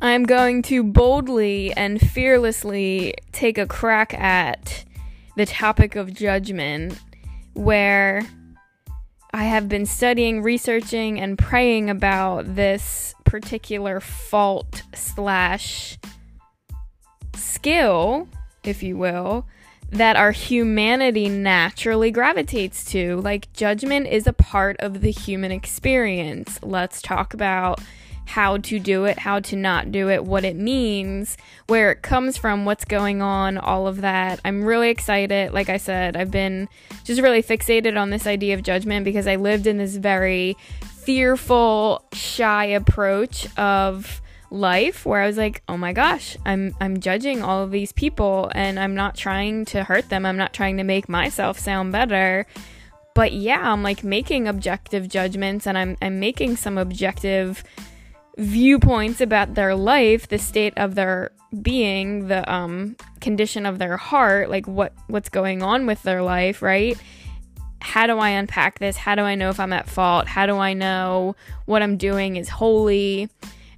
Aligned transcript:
I'm 0.00 0.24
going 0.24 0.62
to 0.62 0.82
boldly 0.82 1.72
and 1.72 1.98
fearlessly 2.00 3.14
take 3.32 3.56
a 3.56 3.66
crack 3.66 4.12
at 4.12 4.84
the 5.36 5.46
topic 5.46 5.96
of 5.96 6.12
judgment, 6.12 7.00
where 7.54 8.22
I 9.32 9.44
have 9.44 9.68
been 9.68 9.86
studying, 9.86 10.42
researching, 10.42 11.18
and 11.18 11.38
praying 11.38 11.88
about 11.88 12.56
this 12.56 13.14
particular 13.24 14.00
fault 14.00 14.82
slash 14.94 15.98
skill, 17.34 18.28
if 18.64 18.82
you 18.82 18.98
will, 18.98 19.46
that 19.90 20.16
our 20.16 20.32
humanity 20.32 21.28
naturally 21.28 22.10
gravitates 22.10 22.84
to. 22.92 23.16
Like, 23.20 23.52
judgment 23.54 24.08
is 24.08 24.26
a 24.26 24.32
part 24.32 24.76
of 24.80 25.00
the 25.00 25.10
human 25.10 25.52
experience. 25.52 26.58
Let's 26.62 27.00
talk 27.00 27.32
about 27.32 27.80
how 28.26 28.58
to 28.58 28.78
do 28.78 29.04
it, 29.04 29.18
how 29.18 29.40
to 29.40 29.56
not 29.56 29.90
do 29.90 30.10
it, 30.10 30.24
what 30.24 30.44
it 30.44 30.56
means, 30.56 31.36
where 31.68 31.92
it 31.92 32.02
comes 32.02 32.36
from, 32.36 32.64
what's 32.64 32.84
going 32.84 33.22
on, 33.22 33.56
all 33.56 33.86
of 33.86 34.00
that. 34.02 34.40
I'm 34.44 34.64
really 34.64 34.90
excited. 34.90 35.52
Like 35.52 35.68
I 35.68 35.76
said, 35.76 36.16
I've 36.16 36.30
been 36.30 36.68
just 37.04 37.22
really 37.22 37.42
fixated 37.42 37.98
on 37.98 38.10
this 38.10 38.26
idea 38.26 38.54
of 38.54 38.62
judgment 38.62 39.04
because 39.04 39.26
I 39.26 39.36
lived 39.36 39.66
in 39.66 39.78
this 39.78 39.96
very 39.96 40.56
fearful, 41.04 42.04
shy 42.12 42.64
approach 42.64 43.46
of 43.56 44.20
life 44.50 45.06
where 45.06 45.20
I 45.20 45.26
was 45.26 45.36
like, 45.36 45.62
"Oh 45.68 45.76
my 45.76 45.92
gosh, 45.92 46.36
I'm 46.44 46.74
I'm 46.80 47.00
judging 47.00 47.42
all 47.42 47.62
of 47.62 47.70
these 47.70 47.92
people 47.92 48.50
and 48.54 48.78
I'm 48.78 48.94
not 48.94 49.16
trying 49.16 49.64
to 49.66 49.84
hurt 49.84 50.08
them. 50.08 50.26
I'm 50.26 50.36
not 50.36 50.52
trying 50.52 50.76
to 50.78 50.84
make 50.84 51.08
myself 51.08 51.58
sound 51.58 51.92
better." 51.92 52.46
But 53.14 53.32
yeah, 53.32 53.72
I'm 53.72 53.82
like 53.82 54.04
making 54.04 54.46
objective 54.46 55.08
judgments 55.08 55.66
and 55.66 55.78
I'm 55.78 55.96
I'm 56.02 56.20
making 56.20 56.56
some 56.56 56.76
objective 56.76 57.64
viewpoints 58.36 59.20
about 59.20 59.54
their 59.54 59.74
life, 59.74 60.28
the 60.28 60.38
state 60.38 60.74
of 60.76 60.94
their 60.94 61.30
being, 61.62 62.28
the 62.28 62.50
um 62.52 62.96
condition 63.20 63.66
of 63.66 63.78
their 63.78 63.96
heart, 63.96 64.50
like 64.50 64.66
what 64.66 64.92
what's 65.06 65.28
going 65.28 65.62
on 65.62 65.86
with 65.86 66.02
their 66.02 66.22
life, 66.22 66.62
right? 66.62 67.00
How 67.80 68.06
do 68.06 68.18
I 68.18 68.30
unpack 68.30 68.78
this? 68.78 68.96
How 68.96 69.14
do 69.14 69.22
I 69.22 69.36
know 69.36 69.50
if 69.50 69.60
I'm 69.60 69.72
at 69.72 69.88
fault? 69.88 70.26
How 70.26 70.46
do 70.46 70.56
I 70.56 70.72
know 70.72 71.36
what 71.66 71.82
I'm 71.82 71.96
doing 71.96 72.36
is 72.36 72.48
holy? 72.48 73.28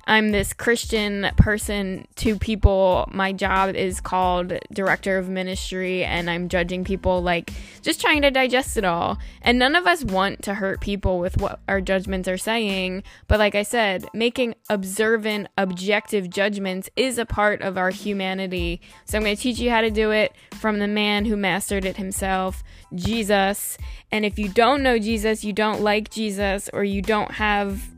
I'm 0.09 0.31
this 0.31 0.55
Christian 0.55 1.31
person 1.37 2.09
to 2.17 2.39
people. 2.39 3.06
My 3.12 3.34
job 3.34 3.75
is 3.77 4.01
called 4.01 4.55
director 4.73 5.19
of 5.19 5.28
ministry, 5.28 6.03
and 6.03 6.31
I'm 6.31 6.48
judging 6.48 6.83
people, 6.83 7.20
like 7.20 7.53
just 7.83 8.00
trying 8.00 8.23
to 8.23 8.31
digest 8.31 8.78
it 8.78 8.87
all. 8.87 9.19
And 9.42 9.59
none 9.59 9.77
of 9.77 9.87
us 9.87 10.03
want 10.03 10.42
to 10.45 10.55
hurt 10.55 10.81
people 10.81 11.19
with 11.19 11.37
what 11.37 11.61
our 11.69 11.83
judgments 11.83 12.27
are 12.27 12.39
saying. 12.39 13.03
But 13.27 13.39
like 13.39 13.55
I 13.55 13.62
said, 13.62 14.06
making 14.15 14.55
observant, 14.70 15.48
objective 15.59 16.31
judgments 16.31 16.89
is 16.97 17.19
a 17.19 17.27
part 17.27 17.61
of 17.61 17.77
our 17.77 17.91
humanity. 17.91 18.81
So 19.05 19.19
I'm 19.19 19.25
going 19.25 19.37
to 19.37 19.43
teach 19.43 19.59
you 19.59 19.69
how 19.69 19.83
to 19.83 19.91
do 19.91 20.11
it 20.11 20.33
from 20.55 20.78
the 20.78 20.89
man 20.89 21.27
who 21.27 21.37
mastered 21.37 21.84
it 21.84 21.98
himself, 21.98 22.65
Jesus. 22.95 23.77
And 24.11 24.25
if 24.25 24.39
you 24.39 24.48
don't 24.48 24.83
know 24.83 24.98
Jesus, 24.98 25.45
you 25.45 25.53
don't 25.53 25.83
like 25.83 26.09
Jesus, 26.09 26.70
or 26.72 26.83
you 26.83 27.03
don't 27.03 27.33
have 27.33 27.97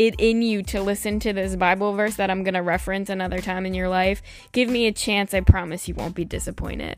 it 0.00 0.14
in 0.18 0.40
you 0.40 0.62
to 0.62 0.80
listen 0.80 1.20
to 1.20 1.30
this 1.34 1.56
Bible 1.56 1.92
verse 1.92 2.16
that 2.16 2.30
I'm 2.30 2.42
going 2.42 2.54
to 2.54 2.62
reference 2.62 3.10
another 3.10 3.40
time 3.40 3.66
in 3.66 3.74
your 3.74 3.90
life, 3.90 4.22
give 4.52 4.70
me 4.70 4.86
a 4.86 4.92
chance. 4.92 5.34
I 5.34 5.42
promise 5.42 5.88
you 5.88 5.94
won't 5.94 6.14
be 6.14 6.24
disappointed. 6.24 6.96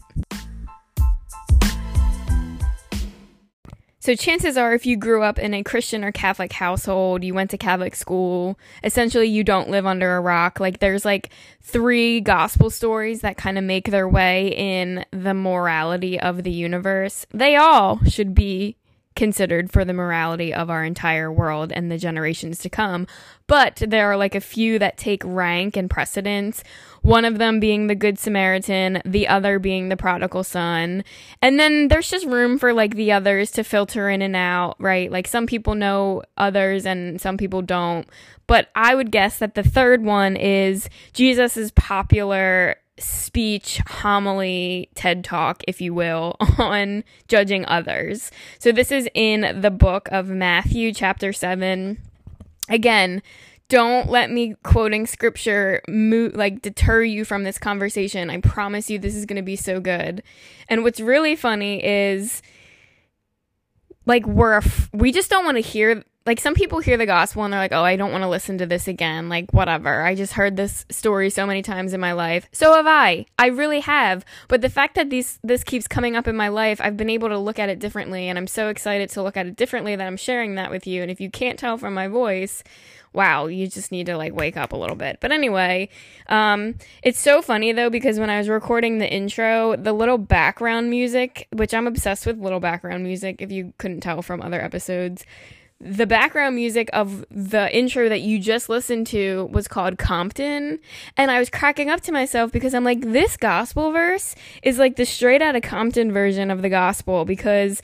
So, 3.99 4.15
chances 4.15 4.57
are, 4.57 4.73
if 4.73 4.87
you 4.87 4.97
grew 4.97 5.23
up 5.23 5.39
in 5.39 5.53
a 5.53 5.65
Christian 5.65 6.05
or 6.05 6.13
Catholic 6.13 6.53
household, 6.53 7.25
you 7.25 7.35
went 7.35 7.51
to 7.51 7.59
Catholic 7.59 7.97
school, 7.97 8.59
essentially 8.85 9.27
you 9.27 9.43
don't 9.43 9.71
live 9.71 9.87
under 9.87 10.17
a 10.17 10.21
rock. 10.21 10.61
Like, 10.61 10.79
there's 10.79 11.05
like 11.05 11.31
three 11.61 12.21
gospel 12.21 12.71
stories 12.71 13.21
that 13.23 13.37
kind 13.37 13.59
of 13.59 13.65
make 13.65 13.91
their 13.91 14.09
way 14.09 14.49
in 14.57 15.05
the 15.11 15.35
morality 15.35 16.21
of 16.21 16.45
the 16.45 16.51
universe. 16.53 17.27
They 17.33 17.57
all 17.57 18.01
should 18.05 18.35
be 18.35 18.77
considered 19.15 19.71
for 19.71 19.85
the 19.85 19.93
morality 19.93 20.53
of 20.53 20.71
our 20.71 20.85
entire 20.85 21.31
world 21.31 21.73
and 21.73 21.91
the 21.91 21.99
generations 21.99 22.59
to 22.61 22.71
come. 22.71 23.07
But 23.47 23.83
there 23.87 24.11
are 24.11 24.17
like 24.17 24.35
a 24.35 24.41
few 24.41 24.79
that 24.79 24.97
take 24.97 25.23
rank 25.25 25.77
and 25.77 25.91
precedence. 25.91 26.63
One 27.03 27.25
of 27.25 27.39
them 27.39 27.61
being 27.61 27.87
the 27.87 27.95
Good 27.95 28.19
Samaritan, 28.19 29.03
the 29.05 29.29
other 29.29 29.59
being 29.59 29.89
the 29.89 29.97
prodigal 29.97 30.45
son. 30.45 31.05
And 31.41 31.59
then 31.59 31.89
there's 31.89 32.09
just 32.09 32.27
room 32.27 32.59
for 32.59 32.73
like 32.73 32.95
the 32.95 33.13
others 33.13 33.51
to 33.53 33.65
filter 33.65 34.09
in 34.09 34.23
and 34.23 34.37
out, 34.37 34.77
right? 34.79 35.11
Like 35.11 35.29
some 35.29 35.47
people 35.47 35.75
know 35.75 36.23
others 36.37 36.87
and 36.87 37.21
some 37.21 37.37
people 37.37 37.63
don't. 37.63 38.09
But 38.47 38.69
I 38.75 38.95
would 38.95 39.11
guess 39.11 39.39
that 39.39 39.55
the 39.55 39.63
third 39.63 40.03
one 40.03 40.37
is 40.37 40.89
Jesus' 41.13 41.57
is 41.57 41.71
popular 41.73 42.77
speech, 43.03 43.81
homily, 43.87 44.89
TED 44.95 45.25
talk, 45.25 45.63
if 45.67 45.81
you 45.81 45.95
will, 45.95 46.37
on 46.59 47.05
judging 47.29 47.65
others. 47.67 48.31
So 48.59 48.73
this 48.73 48.93
is 48.93 49.09
in 49.15 49.61
the 49.61 49.71
book 49.71 50.09
of 50.11 50.29
Matthew, 50.29 50.93
chapter 50.93 51.33
7. 51.33 51.99
Again, 52.69 53.23
don't 53.69 54.11
let 54.11 54.31
me 54.31 54.55
quoting 54.63 55.07
scripture 55.07 55.81
mo- 55.89 56.31
like 56.35 56.61
deter 56.61 57.03
you 57.03 57.25
from 57.25 57.45
this 57.45 57.59
conversation. 57.59 58.29
I 58.29 58.39
promise 58.39 58.91
you 58.91 58.99
this 58.99 59.15
is 59.15 59.25
going 59.25 59.37
to 59.37 59.43
be 59.43 59.57
so 59.57 59.81
good. 59.81 60.23
And 60.69 60.83
what's 60.83 61.01
really 61.01 61.37
funny 61.37 61.83
is 61.83 62.43
like 64.05 64.27
we're 64.27 64.57
af- 64.57 64.91
we 64.93 65.11
just 65.11 65.31
don't 65.31 65.45
want 65.45 65.57
to 65.57 65.63
hear 65.63 66.05
like 66.25 66.41
some 66.41 66.55
people 66.55 66.79
hear 66.79 66.97
the 66.97 67.07
gospel 67.07 67.45
and 67.45 67.53
they're 67.53 67.61
like, 67.61 67.73
"Oh, 67.73 67.83
I 67.83 67.97
don't 67.97 68.13
want 68.13 68.23
to 68.23 68.29
listen 68.29 68.59
to 68.59 68.67
this 68.67 68.87
again." 68.87 69.29
Like 69.29 69.53
whatever. 69.53 70.03
I 70.03 70.15
just 70.15 70.35
heard 70.35 70.57
this 70.57 70.87
story 70.91 71.31
so 71.31 71.47
many 71.47 71.63
times 71.63 71.93
in 71.93 72.01
my 72.01 72.13
life. 72.13 72.49
So 72.53 72.75
have 72.75 72.87
I. 72.87 73.27
I 73.39 73.47
really 73.47 73.81
have. 73.81 74.25
But 74.49 74.61
the 74.61 74.71
fact 74.71 74.95
that 74.95 75.11
these 75.11 75.39
this 75.43 75.65
keeps 75.65 75.89
coming 75.89 76.17
up 76.17 76.29
in 76.29 76.37
my 76.37 76.49
life, 76.49 76.81
I've 76.81 76.97
been 76.97 77.11
able 77.11 77.29
to 77.29 77.39
look 77.39 77.59
at 77.59 77.69
it 77.69 77.79
differently 77.79 78.29
and 78.29 78.39
I'm 78.39 78.47
so 78.47 78.69
excited 78.69 79.11
to 79.11 79.23
look 79.23 79.37
at 79.37 79.47
it 79.47 79.57
differently 79.57 79.97
that 79.97 80.07
I'm 80.07 80.17
sharing 80.17 80.55
that 80.55 80.71
with 80.71 80.87
you. 80.87 81.03
And 81.03 81.11
if 81.11 81.21
you 81.21 81.31
can't 81.31 81.59
tell 81.59 81.77
from 81.77 81.95
my 81.95 82.09
voice, 82.09 82.63
wow, 83.13 83.47
you 83.47 83.67
just 83.67 83.93
need 83.93 84.07
to 84.07 84.17
like 84.17 84.35
wake 84.35 84.57
up 84.57 84.73
a 84.73 84.77
little 84.77 84.97
bit. 84.97 85.19
But 85.21 85.33
anyway, 85.33 85.89
um, 86.29 86.77
it's 87.03 87.19
so 87.19 87.43
funny 87.43 87.73
though 87.73 87.91
because 87.91 88.19
when 88.19 88.31
I 88.31 88.39
was 88.39 88.49
recording 88.49 88.99
the 88.99 89.13
intro, 89.13 89.77
the 89.77 89.93
little 89.93 90.19
background 90.19 90.91
music, 90.91 91.49
which 91.53 91.75
I'm 91.75 91.87
obsessed 91.87 92.27
with 92.27 92.39
little 92.39 92.61
background 92.61 93.05
music, 93.05 93.37
if 93.41 93.51
you 93.51 93.73
couldn't 93.79 94.01
tell 94.01 94.23
from 94.23 94.41
other 94.41 94.63
episodes, 94.63 95.25
the 95.85 96.07
background 96.07 96.55
music 96.55 96.89
of 96.93 97.25
the 97.29 97.75
intro 97.77 98.09
that 98.09 98.21
you 98.21 98.39
just 98.39 98.69
listened 98.69 99.09
to 99.09 99.49
was 99.51 99.67
called 99.67 99.99
Compton. 99.99 100.79
And 101.17 101.31
I 101.31 101.41
was 101.41 101.51
cracking 101.51 101.91
up 101.91 102.01
to 102.03 102.13
myself 102.13 102.53
because 102.53 102.73
I'm 102.73 102.85
like, 102.85 103.01
this 103.01 103.37
gospel 103.37 103.91
verse 103.91 104.37
is 104.63 104.79
like 104.79 104.95
the 104.95 105.05
straight 105.05 105.43
out 105.43 105.57
of 105.57 105.63
Compton 105.63 106.13
version 106.13 106.53
of 106.53 106.63
the 106.63 106.69
gospel 106.69 107.25
because 107.25 107.83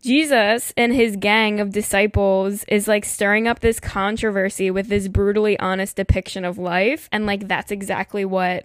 Jesus 0.00 0.72
and 0.76 0.94
his 0.94 1.16
gang 1.16 1.58
of 1.58 1.72
disciples 1.72 2.64
is 2.68 2.86
like 2.86 3.04
stirring 3.04 3.48
up 3.48 3.58
this 3.58 3.80
controversy 3.80 4.70
with 4.70 4.86
this 4.86 5.08
brutally 5.08 5.58
honest 5.58 5.96
depiction 5.96 6.44
of 6.44 6.56
life. 6.56 7.08
And 7.10 7.26
like, 7.26 7.48
that's 7.48 7.72
exactly 7.72 8.24
what 8.24 8.64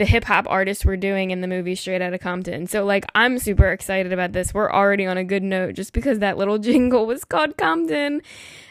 the 0.00 0.06
hip 0.06 0.24
hop 0.24 0.46
artists 0.48 0.82
were 0.82 0.96
doing 0.96 1.30
in 1.30 1.42
the 1.42 1.46
movie 1.46 1.74
Straight 1.74 2.00
Outta 2.00 2.18
Compton. 2.18 2.66
So 2.66 2.86
like 2.86 3.04
I'm 3.14 3.38
super 3.38 3.70
excited 3.70 4.14
about 4.14 4.32
this. 4.32 4.54
We're 4.54 4.72
already 4.72 5.04
on 5.04 5.18
a 5.18 5.24
good 5.24 5.42
note 5.42 5.74
just 5.74 5.92
because 5.92 6.20
that 6.20 6.38
little 6.38 6.56
jingle 6.70 7.04
was 7.04 7.22
called 7.22 7.58
Compton. 7.58 8.22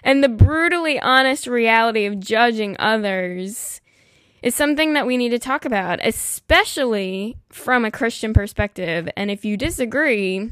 And 0.04 0.24
the 0.24 0.28
brutally 0.28 1.00
honest 1.00 1.46
reality 1.46 2.08
of 2.08 2.20
judging 2.20 2.76
others 2.80 3.80
is 4.42 4.56
something 4.56 4.94
that 4.94 5.06
we 5.06 5.18
need 5.18 5.30
to 5.30 5.38
talk 5.38 5.66
about, 5.66 6.00
especially 6.04 7.38
from 7.50 7.86
a 7.86 7.92
Christian 7.92 8.34
perspective. 8.34 9.08
And 9.16 9.30
if 9.30 9.46
you 9.46 9.56
disagree, 9.56 10.50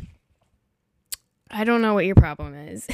I 1.50 1.64
don't 1.64 1.82
know 1.82 1.96
what 1.96 2.06
your 2.06 2.14
problem 2.14 2.54
is. 2.54 2.88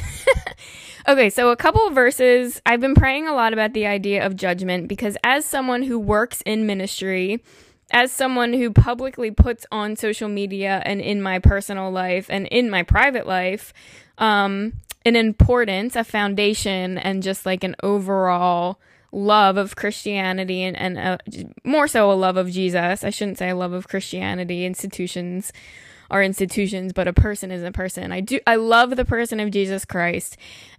okay, 1.08 1.28
so 1.28 1.50
a 1.50 1.56
couple 1.56 1.86
of 1.86 1.94
verses. 1.94 2.62
I've 2.64 2.80
been 2.80 2.94
praying 2.94 3.28
a 3.28 3.34
lot 3.34 3.52
about 3.52 3.74
the 3.74 3.84
idea 3.86 4.24
of 4.24 4.36
judgment 4.36 4.88
because 4.88 5.18
as 5.22 5.44
someone 5.44 5.82
who 5.82 5.98
works 5.98 6.42
in 6.46 6.66
ministry, 6.66 7.42
as 7.90 8.10
someone 8.10 8.52
who 8.52 8.70
publicly 8.70 9.30
puts 9.30 9.66
on 9.70 9.96
social 9.96 10.28
media 10.28 10.82
and 10.84 11.00
in 11.00 11.20
my 11.20 11.38
personal 11.38 11.90
life 11.90 12.26
and 12.28 12.46
in 12.48 12.70
my 12.70 12.82
private 12.82 13.26
life 13.26 13.72
um, 14.18 14.72
an 15.04 15.16
importance, 15.16 15.96
a 15.96 16.04
foundation, 16.04 16.96
and 16.98 17.22
just 17.22 17.44
like 17.44 17.62
an 17.62 17.76
overall 17.82 18.80
love 19.12 19.56
of 19.56 19.76
Christianity 19.76 20.62
and, 20.62 20.76
and 20.76 20.98
a, 20.98 21.18
more 21.62 21.86
so 21.86 22.10
a 22.10 22.14
love 22.14 22.36
of 22.36 22.50
Jesus. 22.50 23.04
I 23.04 23.10
shouldn't 23.10 23.38
say 23.38 23.50
a 23.50 23.56
love 23.56 23.72
of 23.72 23.86
Christianity. 23.86 24.64
Institutions 24.64 25.52
are 26.10 26.22
institutions, 26.22 26.92
but 26.92 27.08
a 27.08 27.12
person 27.12 27.50
is 27.50 27.62
a 27.62 27.72
person. 27.72 28.12
I 28.12 28.20
do, 28.20 28.40
I 28.46 28.56
love 28.56 28.96
the 28.96 29.04
person 29.04 29.40
of 29.40 29.50
Jesus 29.50 29.84
Christ. 29.84 30.36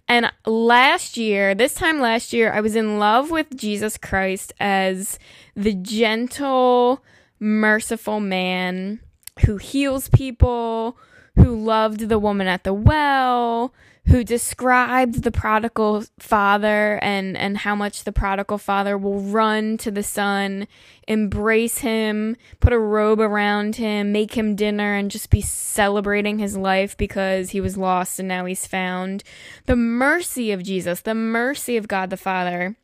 And 0.08 0.30
last 0.46 1.16
year, 1.16 1.54
this 1.54 1.74
time 1.74 2.00
last 2.00 2.32
year, 2.32 2.52
I 2.52 2.60
was 2.60 2.76
in 2.76 2.98
love 2.98 3.30
with 3.30 3.56
Jesus 3.56 3.96
Christ 3.96 4.52
as 4.60 5.18
the 5.56 5.74
gentle, 5.74 7.02
merciful 7.40 8.20
man 8.20 9.00
who 9.44 9.56
heals 9.56 10.08
people, 10.08 10.96
who 11.34 11.56
loved 11.56 12.08
the 12.08 12.18
woman 12.18 12.46
at 12.46 12.64
the 12.64 12.72
well, 12.72 13.74
who 14.06 14.22
described 14.22 15.24
the 15.24 15.32
prodigal 15.32 16.04
father 16.18 16.98
and, 17.02 17.36
and 17.36 17.58
how 17.58 17.74
much 17.74 18.04
the 18.04 18.12
prodigal 18.12 18.58
father 18.58 18.96
will 18.96 19.20
run 19.20 19.76
to 19.78 19.90
the 19.90 20.02
son, 20.02 20.68
embrace 21.08 21.78
him, 21.78 22.36
put 22.60 22.72
a 22.72 22.78
robe 22.78 23.20
around 23.20 23.76
him, 23.76 24.12
make 24.12 24.34
him 24.34 24.54
dinner, 24.54 24.94
and 24.94 25.10
just 25.10 25.28
be 25.30 25.40
celebrating 25.40 26.38
his 26.38 26.56
life 26.56 26.96
because 26.96 27.50
he 27.50 27.60
was 27.60 27.76
lost 27.76 28.20
and 28.20 28.28
now 28.28 28.44
he's 28.44 28.66
found. 28.66 29.24
The 29.66 29.76
mercy 29.76 30.52
of 30.52 30.62
Jesus, 30.62 31.00
the 31.00 31.14
mercy 31.14 31.76
of 31.76 31.88
God 31.88 32.10
the 32.10 32.16
Father. 32.16 32.76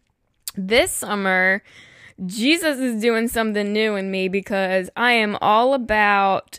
This 0.57 0.91
summer, 0.91 1.63
Jesus 2.27 2.79
is 2.79 3.01
doing 3.01 3.29
something 3.29 3.73
new 3.73 3.95
in 3.95 4.11
me 4.11 4.29
because 4.29 4.91
I 4.97 5.13
am 5.13 5.39
all 5.41 5.73
about 5.73 6.59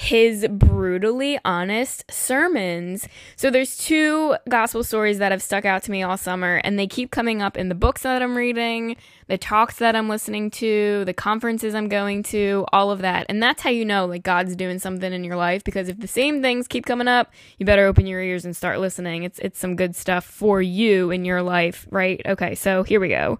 his 0.00 0.46
brutally 0.48 1.38
honest 1.44 2.10
sermons. 2.10 3.06
So 3.36 3.50
there's 3.50 3.76
two 3.76 4.34
gospel 4.48 4.82
stories 4.82 5.18
that 5.18 5.30
have 5.30 5.42
stuck 5.42 5.66
out 5.66 5.82
to 5.82 5.90
me 5.90 6.02
all 6.02 6.16
summer 6.16 6.56
and 6.64 6.78
they 6.78 6.86
keep 6.86 7.10
coming 7.10 7.42
up 7.42 7.58
in 7.58 7.68
the 7.68 7.74
books 7.74 8.00
that 8.04 8.22
I'm 8.22 8.34
reading, 8.34 8.96
the 9.26 9.36
talks 9.36 9.76
that 9.76 9.94
I'm 9.94 10.08
listening 10.08 10.50
to, 10.52 11.04
the 11.04 11.12
conferences 11.12 11.74
I'm 11.74 11.90
going 11.90 12.22
to, 12.24 12.64
all 12.72 12.90
of 12.90 13.00
that. 13.02 13.26
And 13.28 13.42
that's 13.42 13.60
how 13.60 13.68
you 13.68 13.84
know 13.84 14.06
like 14.06 14.22
God's 14.22 14.56
doing 14.56 14.78
something 14.78 15.12
in 15.12 15.22
your 15.22 15.36
life 15.36 15.64
because 15.64 15.90
if 15.90 16.00
the 16.00 16.08
same 16.08 16.40
things 16.40 16.66
keep 16.66 16.86
coming 16.86 17.06
up, 17.06 17.30
you 17.58 17.66
better 17.66 17.84
open 17.84 18.06
your 18.06 18.22
ears 18.22 18.46
and 18.46 18.56
start 18.56 18.80
listening. 18.80 19.24
It's 19.24 19.38
it's 19.40 19.58
some 19.58 19.76
good 19.76 19.94
stuff 19.94 20.24
for 20.24 20.62
you 20.62 21.10
in 21.10 21.26
your 21.26 21.42
life, 21.42 21.86
right? 21.90 22.22
Okay, 22.24 22.54
so 22.54 22.84
here 22.84 23.00
we 23.00 23.10
go. 23.10 23.38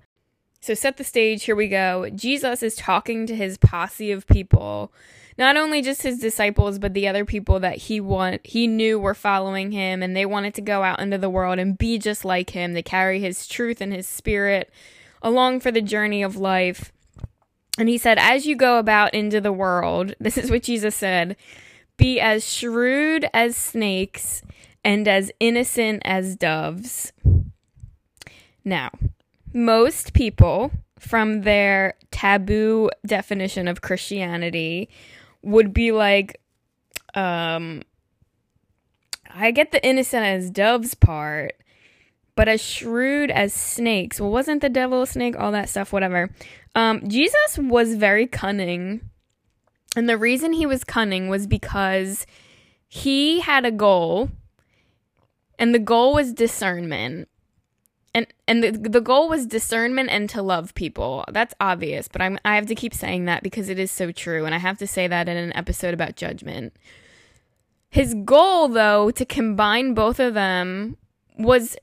So 0.61 0.75
set 0.75 0.99
the 0.99 1.05
stage, 1.05 1.45
here 1.45 1.57
we 1.57 1.69
go. 1.69 2.11
Jesus 2.11 2.63
is 2.63 2.75
talking 2.75 3.27
to 3.29 3.35
his 3.35 3.57
posse 3.57 4.13
of 4.13 4.27
people 4.27 4.93
not 5.41 5.57
only 5.57 5.81
just 5.81 6.03
his 6.03 6.19
disciples 6.19 6.79
but 6.79 6.93
the 6.93 7.09
other 7.09 7.25
people 7.25 7.59
that 7.59 7.79
he 7.79 7.99
want 7.99 8.47
he 8.47 8.67
knew 8.67 8.99
were 8.99 9.15
following 9.15 9.73
him 9.73 10.03
and 10.03 10.15
they 10.15 10.27
wanted 10.27 10.53
to 10.53 10.61
go 10.61 10.83
out 10.83 11.01
into 11.01 11.17
the 11.17 11.31
world 11.31 11.59
and 11.59 11.79
be 11.79 11.99
just 11.99 12.27
like 12.27 12.51
him. 12.51 12.75
To 12.75 12.83
carry 12.83 13.21
his 13.21 13.49
truth 13.49 13.81
and 13.81 13.93
his 13.93 14.07
spirit 14.07 14.71
along 15.23 15.61
for 15.61 15.73
the 15.73 15.81
journey 15.81 16.23
of 16.23 16.37
life. 16.37 16.93
And 17.79 17.89
he 17.89 17.97
said 17.97 18.19
as 18.19 18.47
you 18.47 18.55
go 18.55 18.79
about 18.79 19.15
into 19.15 19.41
the 19.41 19.53
world 19.53 20.15
this 20.21 20.37
is 20.37 20.51
what 20.51 20.63
Jesus 20.63 20.95
said 20.95 21.37
be 21.97 22.21
as 22.21 22.47
shrewd 22.47 23.27
as 23.33 23.57
snakes 23.57 24.43
and 24.85 25.09
as 25.09 25.33
innocent 25.41 26.03
as 26.05 26.37
doves. 26.37 27.15
Now 28.63 28.91
most 29.55 30.13
people 30.13 30.71
from 30.99 31.43
their 31.43 31.95
taboo 32.11 32.91
definition 33.07 33.67
of 33.69 33.81
Christianity 33.81 34.91
would 35.43 35.73
be 35.73 35.93
like, 35.93 36.41
um, 37.15 37.83
I 39.29 39.51
get 39.51 39.73
the 39.73 39.85
innocent 39.87 40.25
as 40.25 40.51
doves 40.51 40.95
part, 40.95 41.55
but 42.35 42.49
as 42.49 42.61
shrewd 42.61 43.31
as 43.31 43.53
snakes. 43.53 44.21
Well, 44.21 44.31
wasn't 44.31 44.61
the 44.61 44.69
devil 44.69 45.03
a 45.03 45.07
snake? 45.07 45.39
All 45.39 45.53
that 45.53 45.69
stuff, 45.69 45.93
whatever. 45.93 46.31
Um, 46.75 47.09
Jesus 47.09 47.59
was 47.59 47.95
very 47.95 48.27
cunning. 48.27 49.03
And 49.97 50.09
the 50.09 50.17
reason 50.19 50.53
he 50.53 50.67
was 50.67 50.85
cunning 50.85 51.29
was 51.29 51.47
because 51.47 52.27
he 52.87 53.41
had 53.41 53.65
a 53.65 53.73
goal, 53.73 54.31
and 55.59 55.75
the 55.75 55.81
goal 55.81 56.15
was 56.15 56.33
discernment 56.33 57.29
and 58.15 58.27
and 58.49 58.63
the 58.63 58.71
the 58.73 59.01
goal 59.01 59.29
was 59.29 59.47
discernment 59.47 60.11
and 60.11 60.29
to 60.31 60.43
love 60.43 60.75
people. 60.75 61.25
That's 61.29 61.55
obvious, 61.61 62.09
but 62.09 62.21
I'm 62.21 62.39
I 62.45 62.57
have 62.57 62.67
to 62.67 62.75
keep 62.75 62.95
saying 62.95 63.27
that 63.27 63.43
because 63.43 63.69
it 63.69 63.79
is 63.79 63.91
so 63.91 64.11
true 64.13 64.45
and 64.45 64.55
I 64.55 64.59
have 64.59 64.79
to 64.79 64.87
say 64.87 65.07
that 65.07 65.29
in 65.29 65.37
an 65.37 65.55
episode 65.55 65.95
about 65.95 66.17
judgment. 66.17 66.75
His 67.89 68.15
goal 68.25 68.69
though 68.69 69.11
to 69.13 69.25
combine 69.25 69.95
both 69.95 70.19
of 70.19 70.35
them 70.35 70.97
was 71.39 71.77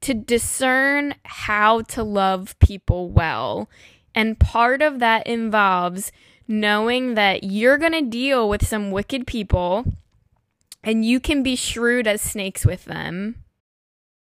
to 0.00 0.14
discern 0.14 1.14
how 1.24 1.82
to 1.82 2.04
love 2.04 2.58
people 2.60 3.10
well. 3.10 3.68
And 4.14 4.38
part 4.38 4.80
of 4.80 5.00
that 5.00 5.26
involves 5.26 6.12
knowing 6.46 7.14
that 7.14 7.44
you're 7.44 7.78
going 7.78 7.92
to 7.92 8.02
deal 8.02 8.48
with 8.48 8.66
some 8.66 8.90
wicked 8.90 9.26
people 9.26 9.84
and 10.82 11.04
you 11.04 11.20
can 11.20 11.42
be 11.42 11.56
shrewd 11.56 12.06
as 12.06 12.22
snakes 12.22 12.64
with 12.64 12.86
them 12.86 13.36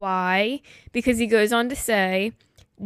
why? 0.06 0.62
Because 0.92 1.18
he 1.18 1.26
goes 1.26 1.52
on 1.52 1.68
to 1.70 1.76
say, 1.76 2.34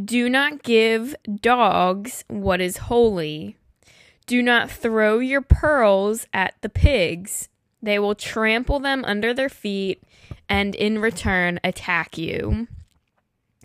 Do 0.06 0.30
not 0.30 0.64
give 0.64 1.18
dogs 1.42 2.24
what 2.30 2.62
is 2.62 2.78
holy. 2.78 3.58
Do 4.26 4.42
not 4.42 4.72
throw 4.72 5.20
your 5.20 5.42
pearls 5.42 6.28
at 6.34 6.56
the 6.62 6.70
pigs. 6.70 7.50
They 7.82 8.00
will 8.00 8.16
trample 8.16 8.80
them 8.80 9.04
under 9.04 9.34
their 9.34 9.50
feet 9.50 10.02
and 10.48 10.74
in 10.76 11.00
return 11.00 11.60
attack 11.62 12.18
you. 12.18 12.70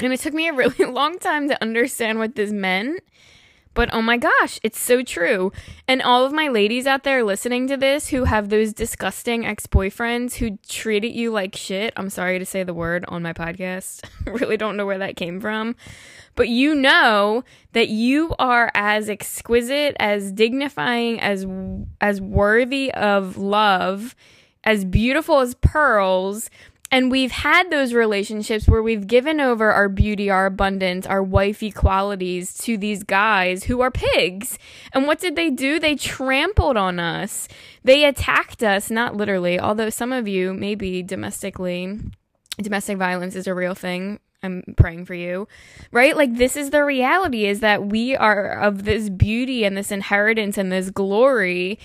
And 0.03 0.13
it 0.13 0.19
took 0.19 0.35
me 0.35 0.49
a 0.49 0.53
really 0.53 0.85
long 0.91 1.21
time 1.21 1.49
to 1.49 1.63
understand 1.63 2.19
what 2.19 2.35
this 2.35 2.51
meant 2.51 3.05
but 3.75 3.93
oh 3.93 4.01
my 4.03 4.17
gosh, 4.17 4.59
it's 4.63 4.81
so 4.81 5.03
true. 5.03 5.53
And 5.87 6.01
all 6.01 6.25
of 6.25 6.33
my 6.33 6.49
ladies 6.49 6.87
out 6.87 7.03
there 7.03 7.25
listening 7.25 7.67
to 7.69 7.77
this 7.77 8.09
who 8.09 8.25
have 8.25 8.49
those 8.49 8.73
disgusting 8.73 9.45
ex 9.45 9.67
boyfriends 9.67 10.37
who 10.37 10.59
treated 10.69 11.13
you 11.13 11.31
like 11.31 11.55
shit, 11.55 11.93
I'm 11.97 12.11
sorry 12.11 12.39
to 12.39 12.47
say 12.47 12.63
the 12.63 12.75
word 12.75 13.05
on 13.09 13.23
my 13.23 13.33
podcast. 13.33 14.05
really 14.27 14.57
don't 14.57 14.77
know 14.77 14.87
where 14.87 14.99
that 14.99 15.17
came 15.17 15.41
from. 15.41 15.77
But 16.37 16.49
you 16.49 16.75
know 16.75 17.45
that 17.73 17.89
you 17.89 18.35
are 18.39 18.71
as 18.75 19.09
exquisite, 19.09 19.97
as 20.01 20.33
dignifying, 20.33 21.21
as 21.21 21.47
as 22.01 22.21
worthy 22.21 22.93
of 22.93 23.37
love, 23.37 24.17
as 24.65 24.85
beautiful 24.85 25.41
as 25.41 25.55
pearls 25.55 26.51
and 26.95 27.11
we've 27.11 27.33
had 27.33 27.73
those 27.73 27.93
relationships 27.93 28.69
where 28.69 28.81
we've 28.81 29.09
given 29.09 29.41
over 29.41 29.73
our 29.73 29.89
beauty, 29.89 30.31
our 30.31 30.47
abundance, 30.47 31.07
our 31.09 31.25
wifey 31.25 31.73
qualities 31.73 32.55
to 32.59 32.79
these 32.79 33.03
guys 33.03 33.65
who 33.65 33.81
are 33.81 33.91
pigs. 33.91 34.61
And 34.93 35.05
what 35.05 35.19
did 35.19 35.35
they 35.35 35.51
do? 35.51 35.81
They 35.81 35.97
trampled 35.97 36.77
on 36.77 37.01
us. 37.01 37.49
They 37.83 38.05
attacked 38.05 38.63
us, 38.63 38.93
not 38.93 39.17
literally, 39.17 39.59
although 39.59 39.91
some 39.91 40.13
of 40.13 40.29
you, 40.29 40.55
maybe 40.55 41.03
domestically, 41.03 41.99
domestic 42.59 42.97
violence 42.97 43.35
is 43.35 43.49
a 43.49 43.55
real 43.55 43.75
thing. 43.75 44.21
I'm 44.45 44.63
praying 44.77 45.07
for 45.07 45.15
you. 45.15 45.49
Right? 45.91 46.17
Like 46.17 46.37
this 46.37 46.57
is 46.57 46.71
the 46.71 46.85
reality 46.85 47.47
is 47.47 47.59
that 47.59 47.87
we 47.87 48.15
are 48.15 48.53
of 48.53 48.85
this 48.85 49.09
beauty 49.09 49.65
and 49.65 49.77
this 49.77 49.91
inheritance 49.91 50.57
and 50.57 50.71
this 50.71 50.91
glory 50.91 51.81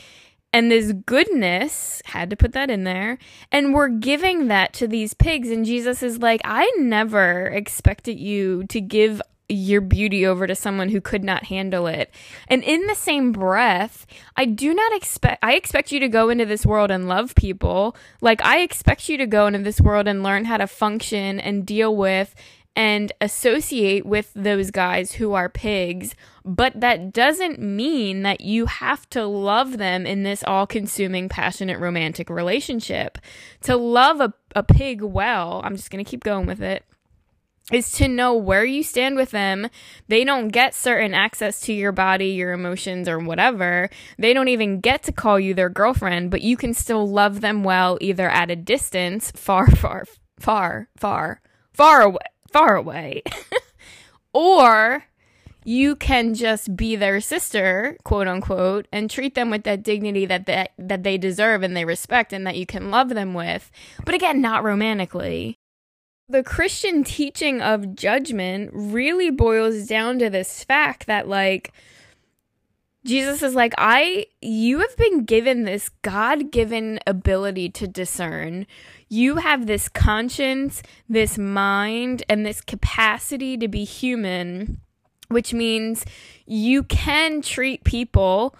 and 0.51 0.71
this 0.71 0.93
goodness 1.05 2.01
had 2.05 2.29
to 2.29 2.35
put 2.35 2.53
that 2.53 2.69
in 2.69 2.83
there. 2.83 3.17
And 3.51 3.73
we're 3.73 3.89
giving 3.89 4.47
that 4.47 4.73
to 4.73 4.87
these 4.87 5.13
pigs. 5.13 5.49
And 5.49 5.65
jesus 5.65 6.01
is 6.03 6.19
like 6.19 6.41
i 6.43 6.71
never 6.77 7.45
expected 7.45 8.19
you 8.19 8.63
to 8.65 8.81
give 8.81 9.21
your 9.51 9.81
beauty 9.81 10.27
over 10.27 10.45
to 10.45 10.53
someone 10.53 10.89
who 10.89 11.01
could 11.01 11.23
not 11.23 11.45
handle 11.45 11.87
it. 11.87 12.13
And 12.49 12.63
in 12.63 12.85
the 12.85 12.95
same 12.95 13.31
breath 13.31 14.05
i 14.35 14.45
do 14.45 14.73
not 14.73 14.93
expect 14.93 15.39
i 15.43 15.53
expect 15.53 15.91
you 15.91 15.99
to 15.99 16.07
go 16.07 16.29
into 16.29 16.45
this 16.45 16.65
world 16.65 16.91
and 16.91 17.07
love 17.07 17.35
people. 17.35 17.95
Like 18.21 18.43
i 18.43 18.59
expect 18.59 19.09
you 19.09 19.17
to 19.17 19.27
go 19.27 19.47
into 19.47 19.59
this 19.59 19.81
world 19.81 20.07
and 20.07 20.23
learn 20.23 20.45
how 20.45 20.57
to 20.57 20.67
function 20.67 21.39
and 21.39 21.65
deal 21.65 21.95
with 21.95 22.35
and 22.75 23.11
associate 23.19 24.05
with 24.05 24.31
those 24.35 24.71
guys 24.71 25.13
who 25.13 25.33
are 25.33 25.49
pigs, 25.49 26.15
but 26.45 26.79
that 26.79 27.11
doesn't 27.11 27.59
mean 27.59 28.21
that 28.23 28.41
you 28.41 28.67
have 28.67 29.09
to 29.09 29.25
love 29.25 29.77
them 29.77 30.05
in 30.05 30.23
this 30.23 30.43
all 30.45 30.65
consuming, 30.65 31.29
passionate, 31.29 31.79
romantic 31.79 32.29
relationship. 32.29 33.17
To 33.61 33.75
love 33.75 34.21
a, 34.21 34.33
a 34.55 34.63
pig 34.63 35.01
well, 35.01 35.61
I'm 35.63 35.75
just 35.75 35.91
going 35.91 36.03
to 36.03 36.09
keep 36.09 36.23
going 36.23 36.45
with 36.45 36.61
it, 36.61 36.85
is 37.71 37.91
to 37.93 38.07
know 38.07 38.33
where 38.33 38.65
you 38.65 38.81
stand 38.81 39.15
with 39.15 39.31
them. 39.31 39.69
They 40.07 40.23
don't 40.23 40.47
get 40.47 40.73
certain 40.73 41.13
access 41.13 41.59
to 41.61 41.73
your 41.73 41.91
body, 41.91 42.29
your 42.29 42.53
emotions, 42.53 43.09
or 43.09 43.19
whatever. 43.19 43.89
They 44.17 44.33
don't 44.33 44.47
even 44.47 44.79
get 44.79 45.03
to 45.03 45.11
call 45.11 45.39
you 45.39 45.53
their 45.53 45.69
girlfriend, 45.69 46.31
but 46.31 46.41
you 46.41 46.55
can 46.55 46.73
still 46.73 47.07
love 47.07 47.41
them 47.41 47.63
well, 47.63 47.97
either 47.99 48.29
at 48.29 48.49
a 48.49 48.55
distance, 48.55 49.31
far, 49.35 49.69
far, 49.69 50.05
far, 50.39 50.89
far, 50.95 51.41
far 51.73 52.01
away 52.01 52.19
far 52.49 52.75
away. 52.75 53.23
or 54.33 55.05
you 55.63 55.95
can 55.95 56.33
just 56.33 56.75
be 56.75 56.95
their 56.95 57.21
sister, 57.21 57.97
quote 58.03 58.27
unquote, 58.27 58.87
and 58.91 59.09
treat 59.09 59.35
them 59.35 59.49
with 59.49 59.63
that 59.63 59.83
dignity 59.83 60.25
that 60.25 60.45
they, 60.45 60.67
that 60.77 61.03
they 61.03 61.17
deserve 61.17 61.63
and 61.63 61.75
they 61.75 61.85
respect 61.85 62.33
and 62.33 62.47
that 62.47 62.57
you 62.57 62.65
can 62.65 62.91
love 62.91 63.09
them 63.09 63.33
with. 63.33 63.69
But 64.05 64.15
again, 64.15 64.41
not 64.41 64.63
romantically. 64.63 65.57
The 66.27 66.43
Christian 66.43 67.03
teaching 67.03 67.61
of 67.61 67.95
judgment 67.95 68.69
really 68.73 69.31
boils 69.31 69.87
down 69.87 70.19
to 70.19 70.29
this 70.29 70.63
fact 70.63 71.07
that, 71.07 71.27
like, 71.27 71.73
Jesus 73.05 73.41
is 73.41 73.55
like, 73.55 73.73
I, 73.77 74.27
you 74.41 74.79
have 74.79 74.95
been 74.97 75.23
given 75.23 75.63
this 75.63 75.89
God 76.01 76.51
given 76.51 76.99
ability 77.07 77.69
to 77.69 77.87
discern 77.87 78.65
you 79.09 79.37
have 79.37 79.65
this 79.65 79.89
conscience, 79.89 80.83
this 81.09 81.37
mind, 81.37 82.23
and 82.29 82.45
this 82.45 82.61
capacity 82.61 83.57
to 83.57 83.67
be 83.67 83.83
human, 83.83 84.79
which 85.29 85.51
means 85.51 86.05
you 86.45 86.83
can 86.83 87.41
treat 87.41 87.83
people 87.83 88.55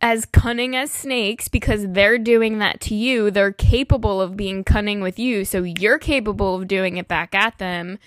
as 0.00 0.26
cunning 0.26 0.76
as 0.76 0.92
snakes 0.92 1.48
because 1.48 1.88
they're 1.88 2.18
doing 2.18 2.58
that 2.58 2.80
to 2.82 2.94
you. 2.94 3.30
They're 3.30 3.50
capable 3.50 4.20
of 4.20 4.36
being 4.36 4.62
cunning 4.62 5.00
with 5.00 5.18
you, 5.18 5.44
so 5.44 5.62
you're 5.62 5.98
capable 5.98 6.54
of 6.54 6.68
doing 6.68 6.98
it 6.98 7.08
back 7.08 7.34
at 7.34 7.58
them. 7.58 7.98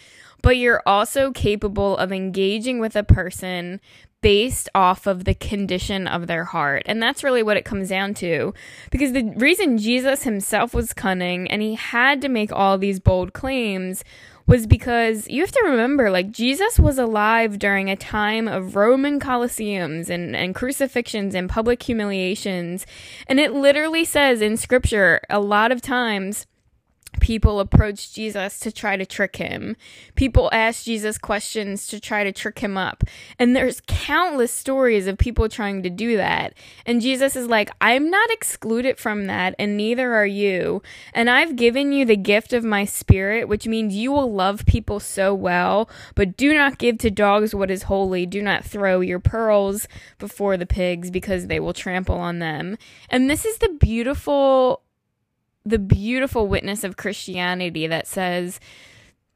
But 0.41 0.57
you're 0.57 0.83
also 0.85 1.31
capable 1.31 1.97
of 1.97 2.11
engaging 2.11 2.79
with 2.79 2.95
a 2.95 3.03
person 3.03 3.79
based 4.21 4.69
off 4.75 5.07
of 5.07 5.25
the 5.25 5.33
condition 5.33 6.07
of 6.07 6.27
their 6.27 6.45
heart. 6.45 6.83
And 6.85 7.01
that's 7.01 7.23
really 7.23 7.41
what 7.41 7.57
it 7.57 7.65
comes 7.65 7.89
down 7.89 8.13
to. 8.15 8.53
Because 8.91 9.13
the 9.13 9.33
reason 9.35 9.79
Jesus 9.79 10.23
himself 10.23 10.73
was 10.73 10.93
cunning 10.93 11.49
and 11.49 11.61
he 11.61 11.75
had 11.75 12.21
to 12.21 12.29
make 12.29 12.51
all 12.51 12.77
these 12.77 12.99
bold 12.99 13.33
claims 13.33 14.03
was 14.47 14.67
because 14.67 15.27
you 15.27 15.41
have 15.41 15.51
to 15.51 15.63
remember, 15.65 16.11
like, 16.11 16.31
Jesus 16.31 16.77
was 16.79 16.97
alive 16.97 17.57
during 17.57 17.89
a 17.89 17.95
time 17.95 18.47
of 18.47 18.75
Roman 18.75 19.19
colosseums 19.19 20.09
and, 20.09 20.35
and 20.35 20.53
crucifixions 20.53 21.35
and 21.35 21.49
public 21.49 21.81
humiliations. 21.81 22.85
And 23.27 23.39
it 23.39 23.53
literally 23.53 24.03
says 24.03 24.41
in 24.41 24.57
scripture 24.57 25.21
a 25.29 25.39
lot 25.39 25.71
of 25.71 25.81
times 25.81 26.47
people 27.19 27.59
approached 27.59 28.15
Jesus 28.15 28.59
to 28.59 28.71
try 28.71 28.95
to 28.95 29.05
trick 29.05 29.35
him. 29.35 29.75
People 30.15 30.49
asked 30.53 30.85
Jesus 30.85 31.17
questions 31.17 31.87
to 31.87 31.99
try 31.99 32.23
to 32.23 32.31
trick 32.31 32.59
him 32.59 32.77
up. 32.77 33.03
And 33.37 33.55
there's 33.55 33.81
countless 33.87 34.51
stories 34.51 35.07
of 35.07 35.17
people 35.17 35.49
trying 35.49 35.83
to 35.83 35.89
do 35.89 36.17
that. 36.17 36.53
And 36.85 37.01
Jesus 37.01 37.35
is 37.35 37.47
like, 37.47 37.69
I'm 37.81 38.09
not 38.09 38.31
excluded 38.31 38.97
from 38.97 39.27
that, 39.27 39.55
and 39.59 39.75
neither 39.75 40.13
are 40.13 40.25
you. 40.25 40.81
And 41.13 41.29
I've 41.29 41.55
given 41.55 41.91
you 41.91 42.05
the 42.05 42.15
gift 42.15 42.53
of 42.53 42.63
my 42.63 42.85
spirit, 42.85 43.47
which 43.47 43.67
means 43.67 43.95
you 43.95 44.11
will 44.11 44.31
love 44.31 44.65
people 44.65 44.99
so 44.99 45.33
well, 45.33 45.89
but 46.15 46.37
do 46.37 46.53
not 46.53 46.77
give 46.77 46.97
to 46.99 47.11
dogs 47.11 47.53
what 47.53 47.71
is 47.71 47.83
holy. 47.83 48.25
Do 48.25 48.41
not 48.41 48.63
throw 48.63 49.01
your 49.01 49.19
pearls 49.19 49.87
before 50.17 50.57
the 50.57 50.65
pigs 50.65 51.11
because 51.11 51.47
they 51.47 51.59
will 51.59 51.73
trample 51.73 52.17
on 52.17 52.39
them. 52.39 52.77
And 53.09 53.29
this 53.29 53.45
is 53.45 53.57
the 53.57 53.69
beautiful 53.69 54.83
the 55.65 55.79
beautiful 55.79 56.47
witness 56.47 56.83
of 56.83 56.97
Christianity 56.97 57.87
that 57.87 58.07
says, 58.07 58.59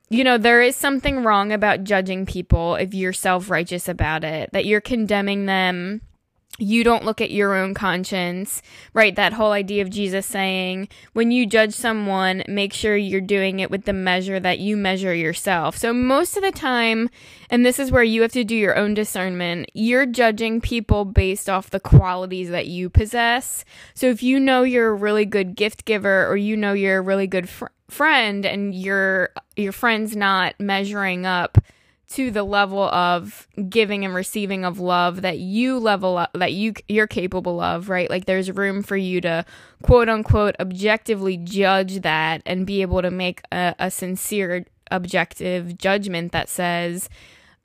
you 0.10 0.24
know, 0.24 0.38
there 0.38 0.62
is 0.62 0.76
something 0.76 1.24
wrong 1.24 1.52
about 1.52 1.84
judging 1.84 2.26
people 2.26 2.76
if 2.76 2.94
you're 2.94 3.14
self 3.14 3.50
righteous 3.50 3.88
about 3.88 4.24
it, 4.24 4.50
that 4.54 4.66
you're 4.66 4.82
condemning 4.82 5.46
them 5.46 6.02
you 6.58 6.84
don't 6.84 7.04
look 7.04 7.20
at 7.20 7.32
your 7.32 7.54
own 7.56 7.74
conscience, 7.74 8.62
right? 8.94 9.16
That 9.16 9.34
whole 9.34 9.52
idea 9.52 9.82
of 9.82 9.90
Jesus 9.90 10.26
saying, 10.26 10.88
when 11.14 11.32
you 11.32 11.46
judge 11.46 11.74
someone, 11.74 12.44
make 12.48 12.72
sure 12.72 12.96
you're 12.96 13.22
doing 13.22 13.60
it 13.60 13.70
with 13.70 13.84
the 13.84 13.94
measure 13.94 14.40
that 14.40 14.60
you 14.60 14.78
measure 14.78 15.14
yourself. 15.14 15.78
So, 15.78 15.94
most 15.94 16.38
of 16.38 16.44
the 16.44 16.52
time, 16.52 17.10
and 17.50 17.66
this 17.66 17.78
is 17.78 17.92
where 17.92 18.04
you 18.04 18.22
have 18.22 18.32
to 18.34 18.44
do 18.44 18.56
your 18.56 18.78
own 18.78 18.94
discernment, 18.94 19.70
you're 19.74 20.06
judging 20.06 20.62
people 20.62 21.04
based 21.04 21.50
off 21.50 21.70
the 21.70 21.80
qualities 21.80 22.50
that 22.50 22.68
you 22.68 22.90
possess. 22.90 23.66
So, 23.94 24.08
if 24.08 24.24
you 24.24 24.40
know 24.40 24.64
you're 24.64 24.90
a 24.90 24.96
really 24.96 25.26
good 25.26 25.56
gift 25.56 25.84
giver 25.84 26.26
or 26.28 26.38
you 26.38 26.56
know 26.56 26.74
you're 26.74 27.00
a 27.00 27.02
really 27.02 27.28
good 27.28 27.50
fr- 27.50 27.66
friend 27.90 28.46
and 28.46 28.74
your 28.74 29.30
your 29.56 29.72
friend's 29.72 30.16
not 30.16 30.56
measuring 30.60 31.26
up 31.26 31.58
to 32.16 32.32
the 32.32 32.44
level 32.44 32.84
of 32.84 33.46
giving 33.68 34.06
and 34.06 34.16
receiving 34.16 34.64
of 34.64 34.80
love 34.80 35.22
that 35.22 35.38
you 35.38 35.78
level 35.78 36.18
up 36.18 36.32
that 36.34 36.54
you 36.54 36.74
you're 36.88 37.08
capable 37.08 37.60
of 37.60 37.90
right? 37.90 38.10
Like 38.10 38.26
there's 38.26 38.50
room 38.50 38.84
for 38.84 38.96
you 38.96 39.20
to 39.22 39.46
quote 39.84 40.08
unquote 40.08 40.56
objectively 40.60 41.36
judge 41.36 42.02
that 42.02 42.42
and 42.46 42.66
be 42.66 42.82
able 42.82 43.02
to 43.02 43.12
make 43.12 43.42
a, 43.52 43.76
a 43.78 43.92
sincere 43.92 44.66
objective 44.92 45.78
judgment 45.78 46.32
that 46.32 46.48
says 46.48 47.10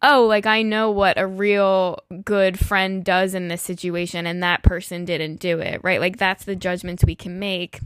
oh 0.00 0.25
like 0.25 0.47
i 0.47 0.62
know 0.62 0.90
what 0.90 1.21
a 1.21 1.26
real 1.26 1.99
good 2.25 2.59
friend 2.59 3.04
does 3.04 3.35
in 3.35 3.49
this 3.49 3.61
situation 3.61 4.26
and 4.26 4.42
that 4.42 4.62
person 4.62 5.04
didn't 5.04 5.37
do 5.37 5.61
it 5.61 5.80
right? 5.85 6.00
Like 6.00 6.16
that's 6.16 6.45
the 6.45 6.57
judgments 6.57 7.04
we 7.04 7.14
can 7.14 7.38
make 7.38 7.80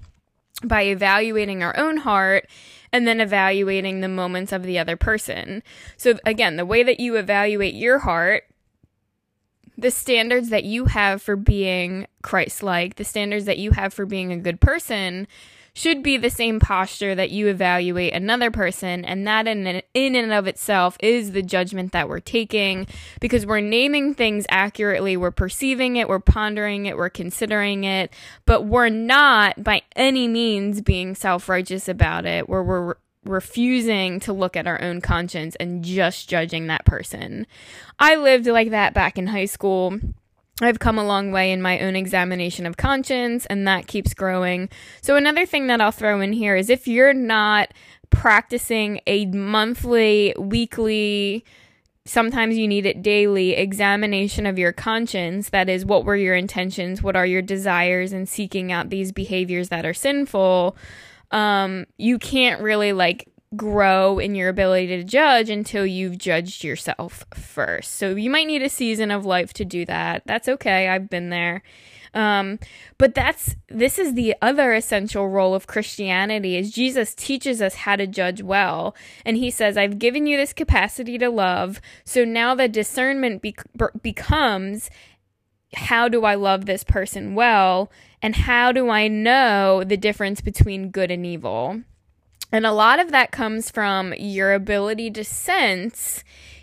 by 0.62 0.84
evaluating 0.84 1.62
our 1.62 1.76
own 1.76 1.98
heart 1.98 2.48
and 2.94 3.08
then 3.08 3.20
evaluating 3.20 4.00
the 4.00 4.08
moments 4.08 4.52
of 4.52 4.62
the 4.62 4.78
other 4.78 4.96
person. 4.96 5.64
So, 5.96 6.16
again, 6.24 6.54
the 6.54 6.64
way 6.64 6.84
that 6.84 7.00
you 7.00 7.16
evaluate 7.16 7.74
your 7.74 7.98
heart, 7.98 8.44
the 9.76 9.90
standards 9.90 10.50
that 10.50 10.62
you 10.62 10.84
have 10.84 11.20
for 11.20 11.34
being 11.34 12.06
Christ 12.22 12.62
like, 12.62 12.94
the 12.94 13.02
standards 13.02 13.46
that 13.46 13.58
you 13.58 13.72
have 13.72 13.92
for 13.92 14.06
being 14.06 14.30
a 14.30 14.36
good 14.36 14.60
person, 14.60 15.26
should 15.74 16.02
be 16.02 16.16
the 16.16 16.30
same 16.30 16.60
posture 16.60 17.14
that 17.14 17.30
you 17.30 17.48
evaluate 17.48 18.12
another 18.12 18.50
person 18.50 19.04
and 19.04 19.26
that 19.26 19.46
in 19.46 19.82
in 19.92 20.14
and 20.14 20.32
of 20.32 20.46
itself 20.46 20.96
is 21.00 21.32
the 21.32 21.42
judgment 21.42 21.92
that 21.92 22.08
we're 22.08 22.20
taking 22.20 22.86
because 23.20 23.44
we're 23.44 23.60
naming 23.60 24.14
things 24.14 24.46
accurately 24.48 25.16
we're 25.16 25.30
perceiving 25.30 25.96
it 25.96 26.08
we're 26.08 26.18
pondering 26.20 26.86
it 26.86 26.96
we're 26.96 27.10
considering 27.10 27.84
it 27.84 28.12
but 28.46 28.62
we're 28.62 28.88
not 28.88 29.62
by 29.62 29.82
any 29.96 30.28
means 30.28 30.80
being 30.80 31.14
self-righteous 31.14 31.88
about 31.88 32.24
it 32.24 32.48
where 32.48 32.62
we're 32.62 32.94
refusing 33.24 34.20
to 34.20 34.32
look 34.32 34.56
at 34.56 34.66
our 34.66 34.80
own 34.82 35.00
conscience 35.00 35.56
and 35.56 35.82
just 35.82 36.28
judging 36.28 36.66
that 36.66 36.84
person. 36.84 37.46
I 37.98 38.16
lived 38.16 38.46
like 38.46 38.70
that 38.70 38.94
back 38.94 39.18
in 39.18 39.28
high 39.28 39.46
school. 39.46 39.98
I've 40.62 40.78
come 40.78 40.98
a 40.98 41.04
long 41.04 41.32
way 41.32 41.50
in 41.50 41.60
my 41.60 41.80
own 41.80 41.96
examination 41.96 42.64
of 42.64 42.76
conscience, 42.76 43.44
and 43.46 43.66
that 43.66 43.88
keeps 43.88 44.14
growing. 44.14 44.68
So, 45.02 45.16
another 45.16 45.46
thing 45.46 45.66
that 45.66 45.80
I'll 45.80 45.90
throw 45.90 46.20
in 46.20 46.32
here 46.32 46.54
is 46.54 46.70
if 46.70 46.86
you're 46.86 47.14
not 47.14 47.70
practicing 48.10 49.00
a 49.06 49.26
monthly, 49.26 50.32
weekly, 50.38 51.44
sometimes 52.06 52.56
you 52.56 52.68
need 52.68 52.86
it 52.86 53.02
daily 53.02 53.54
examination 53.54 54.46
of 54.46 54.58
your 54.58 54.72
conscience 54.72 55.48
that 55.48 55.68
is 55.68 55.86
what 55.86 56.04
were 56.04 56.16
your 56.16 56.34
intentions 56.34 57.02
what 57.02 57.16
are 57.16 57.24
your 57.24 57.40
desires 57.40 58.12
and 58.12 58.28
seeking 58.28 58.70
out 58.70 58.90
these 58.90 59.10
behaviors 59.10 59.70
that 59.70 59.86
are 59.86 59.94
sinful 59.94 60.76
um 61.30 61.86
you 61.96 62.18
can't 62.18 62.60
really 62.60 62.92
like 62.92 63.26
grow 63.56 64.18
in 64.18 64.34
your 64.34 64.48
ability 64.48 64.88
to 64.88 65.04
judge 65.04 65.50
until 65.50 65.86
you've 65.86 66.18
judged 66.18 66.64
yourself 66.64 67.24
first. 67.34 67.92
So 67.92 68.10
you 68.10 68.30
might 68.30 68.46
need 68.46 68.62
a 68.62 68.68
season 68.68 69.10
of 69.10 69.24
life 69.24 69.52
to 69.54 69.64
do 69.64 69.84
that. 69.86 70.22
That's 70.26 70.48
okay. 70.48 70.88
I've 70.88 71.10
been 71.10 71.30
there. 71.30 71.62
Um, 72.14 72.60
but 72.96 73.14
that's 73.14 73.56
this 73.68 73.98
is 73.98 74.14
the 74.14 74.36
other 74.40 74.72
essential 74.72 75.28
role 75.28 75.54
of 75.54 75.66
Christianity 75.66 76.56
is 76.56 76.70
Jesus 76.70 77.14
teaches 77.14 77.60
us 77.60 77.74
how 77.74 77.96
to 77.96 78.06
judge 78.06 78.40
well, 78.40 78.94
and 79.24 79.36
he 79.36 79.50
says, 79.50 79.76
"I've 79.76 79.98
given 79.98 80.26
you 80.26 80.36
this 80.36 80.52
capacity 80.52 81.18
to 81.18 81.28
love, 81.28 81.80
so 82.04 82.24
now 82.24 82.54
the 82.54 82.68
discernment 82.68 83.42
be- 83.42 83.56
becomes." 84.00 84.90
How 85.74 86.08
do 86.08 86.24
I 86.24 86.36
love 86.36 86.66
this 86.66 86.84
person 86.84 87.34
well? 87.34 87.90
And 88.22 88.36
how 88.36 88.70
do 88.70 88.90
I 88.90 89.08
know 89.08 89.82
the 89.82 89.96
difference 89.96 90.40
between 90.40 90.90
good 90.90 91.10
and 91.10 91.26
evil? 91.26 91.82
And 92.54 92.64
a 92.64 92.70
lot 92.70 93.00
of 93.00 93.10
that 93.10 93.32
comes 93.32 93.68
from 93.68 94.14
your 94.16 94.52
ability 94.52 95.10
to 95.10 95.24
sense 95.24 96.22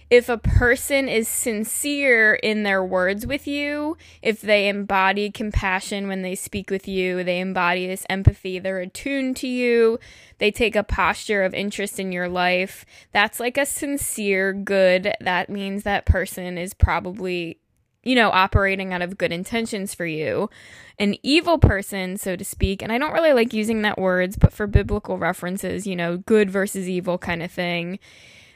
if 0.09 0.29
a 0.29 0.37
person 0.37 1.09
is 1.09 1.27
sincere 1.27 2.35
in 2.35 2.63
their 2.63 2.81
words 2.81 3.27
with 3.27 3.45
you, 3.45 3.97
if 4.21 4.39
they 4.39 4.69
embody 4.69 5.29
compassion 5.29 6.07
when 6.07 6.21
they 6.21 6.33
speak 6.33 6.69
with 6.69 6.87
you, 6.87 7.25
they 7.25 7.41
embody 7.41 7.87
this 7.87 8.05
empathy, 8.09 8.57
they're 8.57 8.79
attuned 8.79 9.35
to 9.35 9.47
you, 9.49 9.99
they 10.37 10.49
take 10.49 10.77
a 10.77 10.83
posture 10.83 11.43
of 11.43 11.53
interest 11.53 11.99
in 11.99 12.13
your 12.13 12.29
life, 12.29 12.85
that's 13.11 13.41
like 13.41 13.57
a 13.57 13.65
sincere 13.65 14.53
good. 14.53 15.13
That 15.19 15.49
means 15.49 15.83
that 15.83 16.05
person 16.05 16.57
is 16.57 16.73
probably 16.73 17.60
you 18.03 18.15
know, 18.15 18.29
operating 18.29 18.93
out 18.93 19.01
of 19.01 19.17
good 19.17 19.31
intentions 19.31 19.93
for 19.93 20.05
you. 20.05 20.49
An 20.99 21.15
evil 21.23 21.57
person, 21.57 22.17
so 22.17 22.35
to 22.35 22.43
speak, 22.43 22.81
and 22.81 22.91
I 22.91 22.97
don't 22.97 23.13
really 23.13 23.33
like 23.33 23.53
using 23.53 23.81
that 23.81 23.99
words, 23.99 24.37
but 24.37 24.53
for 24.53 24.67
biblical 24.67 25.17
references, 25.17 25.87
you 25.87 25.95
know, 25.95 26.17
good 26.17 26.49
versus 26.49 26.89
evil 26.89 27.17
kind 27.17 27.41
of 27.41 27.51
thing. 27.51 27.99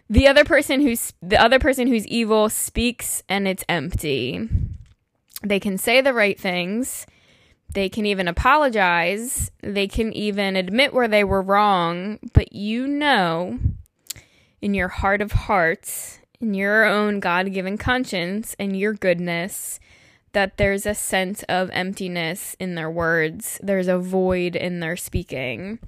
The 0.10 0.28
other 0.28 0.46
person 0.46 0.82
who's 0.82 1.14
the 1.22 1.42
other 1.42 1.58
person 1.58 1.88
who's 1.88 2.06
evil 2.08 2.50
speaks 2.50 3.24
and 3.28 3.48
it's 3.48 3.64
empty. 3.68 4.48
They 5.42 5.60
can 5.60 5.78
say 5.78 6.02
the 6.02 6.14
right 6.14 6.40
things. 6.40 7.08
They 7.74 7.90
can 7.90 8.06
even 8.06 8.28
apologize. 8.28 9.52
They 9.62 9.88
can 9.88 10.14
even 10.14 10.56
admit 10.56 10.94
where 10.94 11.08
they 11.08 11.24
were 11.24 11.42
wrong, 11.42 12.20
but 12.34 12.54
you 12.54 12.88
know 12.88 13.60
in 14.62 14.74
your 14.74 14.88
heart 14.88 15.22
of 15.22 15.32
hearts 15.32 16.20
in 16.39 16.54
your 16.54 16.86
own 16.86 17.20
God 17.20 17.54
given 17.54 17.77
conscience 17.77 18.56
and 18.60 18.77
your 18.77 18.94
goodness 18.94 19.80
that 20.34 20.58
there's 20.58 20.86
a 20.86 20.94
sense 20.94 21.44
of 21.44 21.70
emptiness 21.72 22.58
in 22.60 22.75
their 22.75 22.92
words, 22.92 23.58
there's 23.63 23.88
a 23.88 23.98
void 23.98 24.56
in 24.56 24.82
their 24.82 24.98
speaking. 24.98 25.80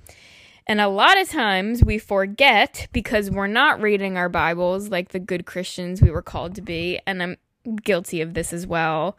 And 0.65 0.79
a 0.79 0.87
lot 0.87 1.19
of 1.19 1.29
times 1.29 1.83
we 1.83 1.97
forget 1.97 2.87
because 2.93 3.29
we're 3.29 3.47
not 3.47 3.81
reading 3.81 4.17
our 4.17 4.29
Bibles 4.29 4.89
like 4.89 5.09
the 5.09 5.19
good 5.19 5.45
Christians 5.45 6.01
we 6.01 6.11
were 6.11 6.21
called 6.21 6.55
to 6.55 6.61
be, 6.61 6.99
and 7.05 7.21
I'm 7.21 7.37
guilty 7.83 8.21
of 8.21 8.33
this 8.33 8.53
as 8.53 8.65
well, 8.65 9.17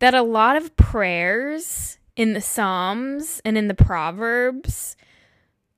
that 0.00 0.14
a 0.14 0.22
lot 0.22 0.56
of 0.56 0.76
prayers 0.76 1.98
in 2.16 2.32
the 2.32 2.40
Psalms 2.40 3.40
and 3.44 3.56
in 3.56 3.68
the 3.68 3.74
Proverbs 3.74 4.96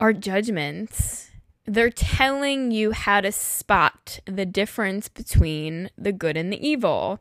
are 0.00 0.12
judgments 0.12 1.25
they're 1.67 1.91
telling 1.91 2.71
you 2.71 2.93
how 2.93 3.21
to 3.21 3.33
spot 3.33 4.21
the 4.25 4.47
difference 4.47 5.09
between 5.09 5.91
the 5.99 6.13
good 6.13 6.37
and 6.37 6.53
the 6.53 6.67
evil. 6.67 7.21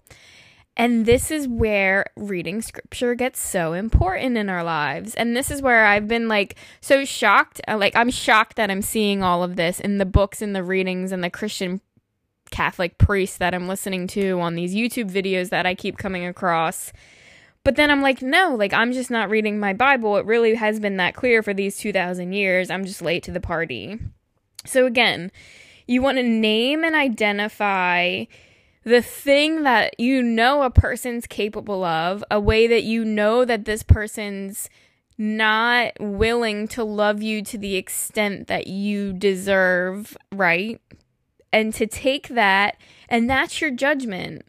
And 0.78 1.06
this 1.06 1.32
is 1.32 1.48
where 1.48 2.06
reading 2.18 2.62
scripture 2.62 3.16
gets 3.16 3.40
so 3.40 3.74
important 3.74 4.38
in 4.38 4.50
our 4.50 4.64
lives. 4.64 5.16
And 5.16 5.36
this 5.36 5.50
is 5.50 5.62
where 5.62 5.86
I've 5.86 6.08
been 6.08 6.28
like 6.28 6.56
so 6.82 7.06
shocked. 7.06 7.62
uh, 7.68 7.78
Like, 7.78 7.96
I'm 7.96 8.10
shocked 8.10 8.58
that 8.58 8.70
I'm 8.70 8.82
seeing 8.82 9.24
all 9.24 9.42
of 9.42 9.56
this 9.56 9.80
in 9.80 9.98
the 10.00 10.06
books 10.06 10.42
and 10.42 10.56
the 10.56 10.64
readings 10.64 11.12
and 11.12 11.24
the 11.24 11.30
Christian 11.30 11.80
Catholic 12.52 12.98
priests 12.98 13.38
that 13.38 13.56
I'm 13.56 13.68
listening 13.68 14.06
to 14.08 14.40
on 14.42 14.56
these 14.56 14.76
YouTube 14.76 15.10
videos 15.10 15.50
that 15.50 15.66
I 15.66 15.76
keep 15.76 15.98
coming 15.98 16.26
across. 16.26 16.92
But 17.64 17.78
then 17.78 17.90
I'm 17.90 18.02
like, 18.02 18.22
no, 18.22 18.54
like, 18.56 18.74
I'm 18.74 18.92
just 18.92 19.10
not 19.10 19.30
reading 19.30 19.60
my 19.60 19.74
Bible. 19.74 20.18
It 20.18 20.26
really 20.26 20.54
has 20.56 20.80
been 20.80 20.98
that 20.98 21.16
clear 21.16 21.42
for 21.42 21.54
these 21.54 21.78
2,000 21.78 22.34
years. 22.34 22.70
I'm 22.70 22.86
just 22.86 23.02
late 23.02 23.24
to 23.24 23.32
the 23.32 23.40
party. 23.40 23.98
So, 24.66 24.86
again, 24.86 25.32
you 25.88 26.02
want 26.02 26.18
to 26.18 26.24
name 26.24 26.84
and 26.84 26.96
identify 26.96 28.26
the 28.84 29.02
thing 29.02 29.64
that 29.64 30.00
you 30.00 30.22
know 30.22 30.64
a 30.64 30.70
person's 30.70 31.26
capable 31.26 31.84
of, 31.84 32.24
a 32.30 32.40
way 32.40 32.68
that 32.68 32.84
you 32.84 33.04
know 33.04 33.44
that 33.44 33.66
this 33.66 33.84
person's 33.84 34.70
not 35.18 35.94
willing 36.00 36.68
to 36.68 36.84
love 36.84 37.22
you 37.22 37.42
to 37.42 37.58
the 37.58 37.76
extent 37.76 38.48
that 38.48 38.68
you 38.68 39.14
deserve, 39.14 40.16
right? 40.32 40.82
And 41.52 41.74
to 41.76 41.88
take 41.88 42.28
that, 42.30 42.78
and 43.10 43.30
that's 43.30 43.62
your 43.62 43.72
judgment. 43.72 44.46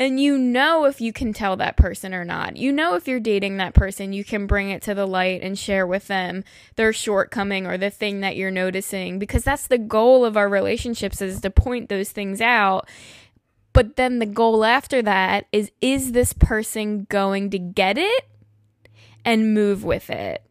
And 0.00 0.18
you 0.18 0.38
know 0.38 0.86
if 0.86 1.02
you 1.02 1.12
can 1.12 1.34
tell 1.34 1.56
that 1.56 1.76
person 1.76 2.14
or 2.14 2.24
not. 2.24 2.56
You 2.56 2.72
know 2.72 2.94
if 2.94 3.06
you're 3.06 3.20
dating 3.20 3.58
that 3.58 3.74
person, 3.74 4.14
you 4.14 4.24
can 4.24 4.46
bring 4.46 4.70
it 4.70 4.80
to 4.84 4.94
the 4.94 5.06
light 5.06 5.42
and 5.42 5.58
share 5.58 5.86
with 5.86 6.06
them 6.06 6.42
their 6.76 6.94
shortcoming 6.94 7.66
or 7.66 7.76
the 7.76 7.90
thing 7.90 8.20
that 8.20 8.34
you're 8.34 8.50
noticing 8.50 9.18
because 9.18 9.44
that's 9.44 9.66
the 9.66 9.76
goal 9.76 10.24
of 10.24 10.38
our 10.38 10.48
relationships 10.48 11.20
is 11.20 11.42
to 11.42 11.50
point 11.50 11.90
those 11.90 12.12
things 12.12 12.40
out. 12.40 12.88
But 13.74 13.96
then 13.96 14.20
the 14.20 14.26
goal 14.26 14.64
after 14.64 15.02
that 15.02 15.44
is 15.52 15.70
is 15.82 16.12
this 16.12 16.32
person 16.32 17.06
going 17.10 17.50
to 17.50 17.58
get 17.58 17.98
it 17.98 18.24
and 19.22 19.52
move 19.52 19.84
with 19.84 20.08
it? 20.08 20.42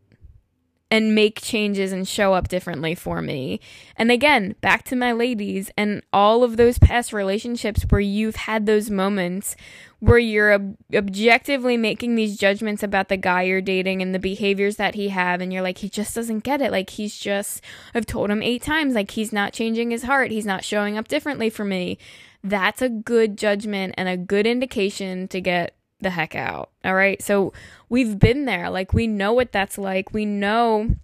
And 0.92 1.14
make 1.14 1.40
changes 1.42 1.92
and 1.92 2.08
show 2.08 2.34
up 2.34 2.48
differently 2.48 2.96
for 2.96 3.22
me. 3.22 3.60
And 3.96 4.12
again, 4.12 4.56
back 4.60 4.84
to 4.86 4.96
my 4.96 5.12
ladies 5.12 5.70
and 5.78 6.02
all 6.12 6.44
of 6.44 6.58
those 6.58 6.80
past 6.80 7.14
relationships 7.14 7.86
where 7.90 8.02
you've 8.02 8.36
had 8.36 8.66
those 8.66 8.90
moments 8.90 9.56
where 10.00 10.18
you're 10.18 10.54
ob- 10.54 10.78
objectively 10.96 11.78
making 11.78 12.16
these 12.16 12.38
judgments 12.38 12.82
about 12.82 13.10
the 13.10 13.18
guy 13.18 13.44
you're 13.44 13.62
dating 13.62 14.02
and 14.02 14.16
the 14.16 14.20
behaviors 14.20 14.78
that 14.78 14.96
he 14.96 15.10
have 15.10 15.42
and 15.42 15.54
you're 15.54 15.62
like 15.62 15.80
he 15.80 15.90
just 15.90 16.16
doesn't 16.16 16.44
get 16.44 16.62
it. 16.62 16.72
Like 16.72 16.90
he's 16.92 17.20
just 17.20 17.62
I've 17.94 18.06
told 18.06 18.32
him 18.32 18.42
8 18.42 18.62
times 18.62 18.96
like 18.96 19.12
he's 19.12 19.34
not 19.34 19.54
changing 19.54 19.92
his 19.92 20.04
heart. 20.04 20.32
He's 20.32 20.46
not 20.46 20.64
showing 20.64 20.98
up 20.98 21.08
differently 21.08 21.50
for 21.50 21.66
me. 21.66 22.00
That's 22.44 22.82
a 22.82 22.90
good 22.90 23.38
judgment 23.38 23.94
and 23.98 24.08
a 24.08 24.18
good 24.18 24.48
indication 24.48 25.28
to 25.28 25.42
get 25.42 25.76
the 26.02 26.12
heck 26.12 26.36
out. 26.36 26.70
All 26.84 26.96
right. 26.96 27.22
So 27.22 27.54
we've 27.90 28.18
been 28.20 28.46
there. 28.46 28.70
Like, 28.70 28.94
we 28.94 29.08
know 29.08 29.34
what 29.34 29.52
that's 29.52 29.78
like. 29.78 30.14
We 30.14 30.26
know 30.26 30.96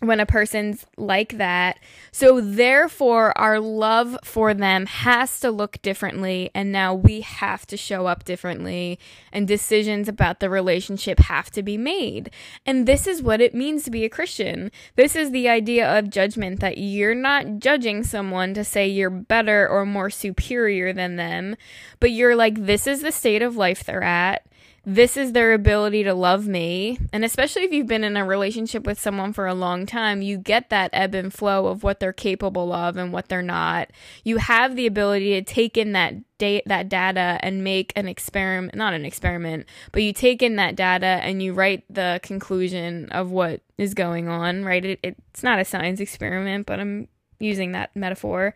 when 0.00 0.18
a 0.18 0.26
person's 0.26 0.86
like 0.96 1.36
that. 1.36 1.78
So, 2.10 2.40
therefore, 2.40 3.36
our 3.38 3.60
love 3.60 4.18
for 4.24 4.54
them 4.54 4.86
has 4.86 5.38
to 5.40 5.50
look 5.50 5.80
differently. 5.82 6.50
And 6.54 6.72
now 6.72 6.94
we 6.94 7.20
have 7.20 7.66
to 7.68 7.76
show 7.76 8.06
up 8.06 8.24
differently. 8.24 8.98
And 9.32 9.46
decisions 9.46 10.08
about 10.08 10.40
the 10.40 10.50
relationship 10.50 11.20
have 11.20 11.50
to 11.52 11.62
be 11.62 11.76
made. 11.76 12.30
And 12.64 12.86
this 12.86 13.06
is 13.06 13.22
what 13.22 13.40
it 13.40 13.54
means 13.54 13.84
to 13.84 13.90
be 13.90 14.04
a 14.04 14.10
Christian. 14.10 14.70
This 14.96 15.14
is 15.14 15.30
the 15.30 15.48
idea 15.48 15.98
of 15.98 16.10
judgment 16.10 16.60
that 16.60 16.78
you're 16.78 17.14
not 17.14 17.58
judging 17.58 18.02
someone 18.02 18.54
to 18.54 18.64
say 18.64 18.88
you're 18.88 19.10
better 19.10 19.68
or 19.68 19.84
more 19.84 20.10
superior 20.10 20.92
than 20.92 21.16
them, 21.16 21.56
but 22.00 22.10
you're 22.10 22.36
like, 22.36 22.66
this 22.66 22.86
is 22.86 23.02
the 23.02 23.12
state 23.12 23.42
of 23.42 23.56
life 23.56 23.84
they're 23.84 24.02
at 24.02 24.46
this 24.84 25.16
is 25.16 25.32
their 25.32 25.52
ability 25.52 26.04
to 26.04 26.14
love 26.14 26.46
me. 26.46 26.98
And 27.12 27.24
especially 27.24 27.62
if 27.64 27.72
you've 27.72 27.86
been 27.86 28.04
in 28.04 28.16
a 28.16 28.24
relationship 28.24 28.86
with 28.86 28.98
someone 28.98 29.32
for 29.32 29.46
a 29.46 29.54
long 29.54 29.84
time, 29.84 30.22
you 30.22 30.38
get 30.38 30.70
that 30.70 30.90
ebb 30.92 31.14
and 31.14 31.32
flow 31.32 31.66
of 31.66 31.82
what 31.82 32.00
they're 32.00 32.14
capable 32.14 32.72
of 32.72 32.96
and 32.96 33.12
what 33.12 33.28
they're 33.28 33.42
not. 33.42 33.90
You 34.24 34.38
have 34.38 34.76
the 34.76 34.86
ability 34.86 35.32
to 35.34 35.42
take 35.42 35.76
in 35.76 35.92
that 35.92 36.14
that 36.38 36.88
data 36.88 37.38
and 37.42 37.62
make 37.62 37.92
an 37.96 38.08
experiment, 38.08 38.74
not 38.74 38.94
an 38.94 39.04
experiment, 39.04 39.66
but 39.92 40.02
you 40.02 40.14
take 40.14 40.42
in 40.42 40.56
that 40.56 40.74
data 40.74 41.04
and 41.04 41.42
you 41.42 41.52
write 41.52 41.84
the 41.90 42.18
conclusion 42.22 43.10
of 43.10 43.30
what 43.30 43.60
is 43.76 43.92
going 43.92 44.26
on, 44.26 44.64
right? 44.64 44.82
It, 44.82 45.00
it's 45.02 45.42
not 45.42 45.58
a 45.58 45.66
science 45.66 46.00
experiment, 46.00 46.64
but 46.64 46.80
I'm 46.80 47.08
using 47.40 47.72
that 47.72 47.94
metaphor. 47.94 48.54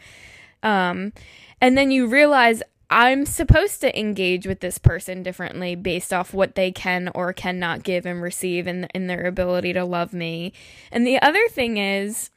Um, 0.62 1.12
and 1.60 1.76
then 1.76 1.90
you 1.90 2.06
realize 2.06 2.62
I'm 2.90 3.26
supposed 3.26 3.80
to 3.80 3.98
engage 3.98 4.46
with 4.46 4.60
this 4.60 4.78
person 4.78 5.22
differently 5.22 5.74
based 5.74 6.12
off 6.12 6.34
what 6.34 6.54
they 6.54 6.70
can 6.70 7.10
or 7.14 7.32
cannot 7.32 7.82
give 7.82 8.06
and 8.06 8.22
receive 8.22 8.66
in, 8.66 8.84
in 8.94 9.06
their 9.06 9.26
ability 9.26 9.72
to 9.72 9.84
love 9.84 10.12
me. 10.12 10.52
And 10.92 11.06
the 11.06 11.20
other 11.20 11.46
thing 11.48 11.76
is, 11.78 12.30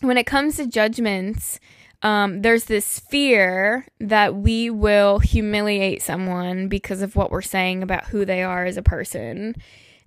when 0.00 0.18
it 0.18 0.26
comes 0.26 0.56
to 0.56 0.66
judgments, 0.66 1.60
um, 2.02 2.42
there's 2.42 2.64
this 2.64 2.98
fear 2.98 3.86
that 4.00 4.34
we 4.34 4.70
will 4.70 5.18
humiliate 5.18 6.02
someone 6.02 6.68
because 6.68 7.00
of 7.00 7.16
what 7.16 7.30
we're 7.30 7.42
saying 7.42 7.82
about 7.82 8.06
who 8.06 8.24
they 8.24 8.42
are 8.42 8.64
as 8.66 8.76
a 8.76 8.82
person. 8.82 9.56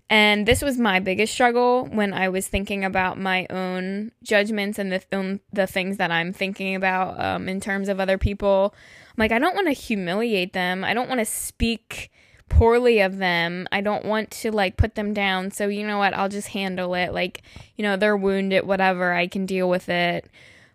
And 0.10 0.48
this 0.48 0.64
was 0.64 0.80
my 0.80 1.00
biggest 1.00 1.34
struggle 1.34 1.86
when 1.86 2.14
I 2.14 2.30
was 2.30 2.48
thinking 2.48 2.84
about 2.84 3.20
my 3.20 3.46
own 3.52 4.12
judgments 4.24 4.80
and 4.80 4.92
the 4.92 5.00
th- 5.00 5.40
the 5.54 5.68
things 5.68 5.98
that 5.98 6.12
I'm 6.12 6.34
thinking 6.34 6.76
about 6.76 7.20
um, 7.24 7.48
in 7.48 7.60
terms 7.60 7.90
of 7.90 8.00
other 8.00 8.18
people. 8.18 8.74
I'm 9.10 9.16
like, 9.18 9.32
I 9.32 9.38
don't 9.38 9.54
want 9.54 9.68
to 9.68 9.74
humiliate 9.74 10.54
them. 10.54 10.84
I 10.84 10.96
don't 10.96 11.10
want 11.10 11.20
to 11.20 11.26
speak 11.26 12.12
poorly 12.50 13.00
of 13.00 13.18
them. 13.18 13.68
I 13.72 13.82
don't 13.82 14.04
want 14.04 14.32
to 14.32 14.52
like 14.52 14.78
put 14.78 14.96
them 14.96 15.14
down. 15.14 15.52
So 15.52 15.68
you 15.68 15.86
know 15.86 16.00
what? 16.00 16.16
I'll 16.16 16.30
just 16.30 16.50
handle 16.50 16.96
it. 16.96 17.14
Like, 17.14 17.44
you 17.76 17.84
know, 17.84 17.96
they're 17.96 18.18
wounded, 18.18 18.66
whatever. 18.66 19.14
I 19.14 19.28
can 19.28 19.46
deal 19.46 19.70
with 19.70 19.90
it. 19.90 20.28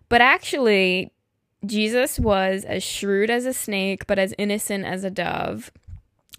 But 0.07 0.21
actually, 0.21 1.11
Jesus 1.65 2.19
was 2.19 2.63
as 2.63 2.83
shrewd 2.83 3.29
as 3.29 3.45
a 3.45 3.53
snake, 3.53 4.07
but 4.07 4.17
as 4.17 4.33
innocent 4.37 4.85
as 4.85 5.03
a 5.03 5.09
dove. 5.09 5.71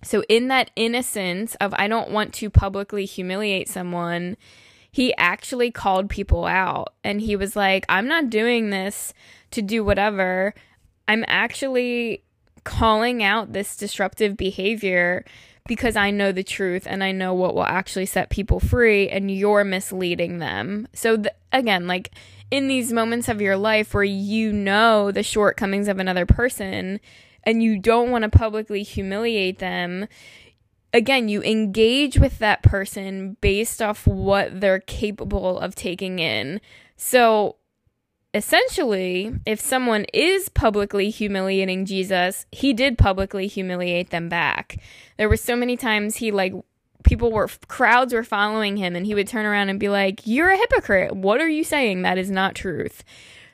So, 0.02 0.22
in 0.28 0.48
that 0.48 0.70
innocence 0.76 1.54
of 1.56 1.74
I 1.76 1.88
don't 1.88 2.10
want 2.10 2.32
to 2.34 2.50
publicly 2.50 3.04
humiliate 3.04 3.68
someone, 3.68 4.36
he 4.90 5.14
actually 5.16 5.70
called 5.70 6.08
people 6.08 6.44
out 6.46 6.94
and 7.04 7.20
he 7.20 7.36
was 7.36 7.56
like, 7.56 7.84
I'm 7.88 8.06
not 8.06 8.30
doing 8.30 8.70
this 8.70 9.12
to 9.50 9.62
do 9.62 9.84
whatever. 9.84 10.54
I'm 11.08 11.24
actually 11.26 12.22
calling 12.64 13.22
out 13.22 13.52
this 13.52 13.76
disruptive 13.76 14.36
behavior 14.36 15.24
because 15.66 15.96
I 15.96 16.10
know 16.10 16.32
the 16.32 16.42
truth 16.42 16.86
and 16.86 17.02
I 17.02 17.12
know 17.12 17.34
what 17.34 17.54
will 17.54 17.64
actually 17.64 18.06
set 18.06 18.30
people 18.30 18.60
free, 18.60 19.08
and 19.08 19.30
you're 19.30 19.64
misleading 19.64 20.38
them. 20.38 20.88
So, 20.92 21.16
th- 21.16 21.34
again, 21.52 21.86
like 21.86 22.12
in 22.50 22.68
these 22.68 22.92
moments 22.92 23.28
of 23.28 23.40
your 23.40 23.56
life 23.56 23.92
where 23.94 24.04
you 24.04 24.52
know 24.52 25.10
the 25.10 25.22
shortcomings 25.22 25.88
of 25.88 25.98
another 25.98 26.26
person, 26.26 27.00
and 27.46 27.62
you 27.62 27.78
don't 27.78 28.10
want 28.10 28.24
to 28.24 28.28
publicly 28.28 28.82
humiliate 28.82 29.60
them, 29.60 30.08
again, 30.92 31.28
you 31.28 31.42
engage 31.42 32.18
with 32.18 32.38
that 32.40 32.62
person 32.62 33.36
based 33.40 33.80
off 33.80 34.06
what 34.06 34.60
they're 34.60 34.80
capable 34.80 35.58
of 35.58 35.76
taking 35.76 36.18
in. 36.18 36.60
So, 36.96 37.56
essentially, 38.34 39.32
if 39.46 39.60
someone 39.60 40.06
is 40.12 40.48
publicly 40.48 41.10
humiliating 41.10 41.84
Jesus, 41.84 42.46
he 42.50 42.72
did 42.72 42.98
publicly 42.98 43.46
humiliate 43.46 44.10
them 44.10 44.28
back. 44.28 44.78
There 45.16 45.28
were 45.28 45.36
so 45.36 45.54
many 45.54 45.76
times 45.76 46.16
he, 46.16 46.32
like, 46.32 46.52
people 47.04 47.30
were, 47.30 47.48
crowds 47.68 48.12
were 48.12 48.24
following 48.24 48.76
him, 48.76 48.96
and 48.96 49.06
he 49.06 49.14
would 49.14 49.28
turn 49.28 49.46
around 49.46 49.68
and 49.68 49.78
be 49.78 49.88
like, 49.88 50.22
You're 50.24 50.50
a 50.50 50.56
hypocrite. 50.56 51.14
What 51.14 51.40
are 51.40 51.48
you 51.48 51.62
saying? 51.62 52.02
That 52.02 52.18
is 52.18 52.30
not 52.30 52.56
truth. 52.56 53.04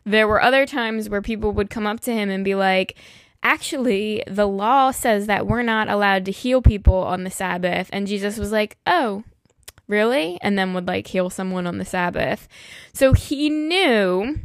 There 0.05 0.27
were 0.27 0.43
other 0.43 0.67
times 0.67 1.09
where 1.09 1.23
people 1.23 1.53
would 1.53 1.71
come 1.71 1.87
up 1.87 2.01
to 2.01 2.13
him 2.13 2.29
and 2.29 2.45
be 2.45 2.55
like, 2.57 2.97
actually, 3.43 4.23
the 4.27 4.47
law 4.47 4.91
says 4.91 5.27
that 5.27 5.47
we're 5.47 5.63
not 5.63 5.89
allowed 5.89 6.25
to 6.27 6.33
heal 6.33 6.63
people 6.63 6.95
on 6.95 7.25
the 7.25 7.31
Sabbath. 7.31 7.89
And 7.93 8.07
Jesus 8.07 8.39
was 8.39 8.53
like, 8.53 8.77
oh, 8.87 9.25
really? 9.89 10.39
And 10.43 10.59
then 10.59 10.75
would 10.75 10.87
like 10.87 11.07
heal 11.09 11.31
someone 11.31 11.67
on 11.67 11.79
the 11.79 11.85
Sabbath. 11.85 12.49
So 12.93 13.13
he 13.13 13.51
knew 13.51 14.39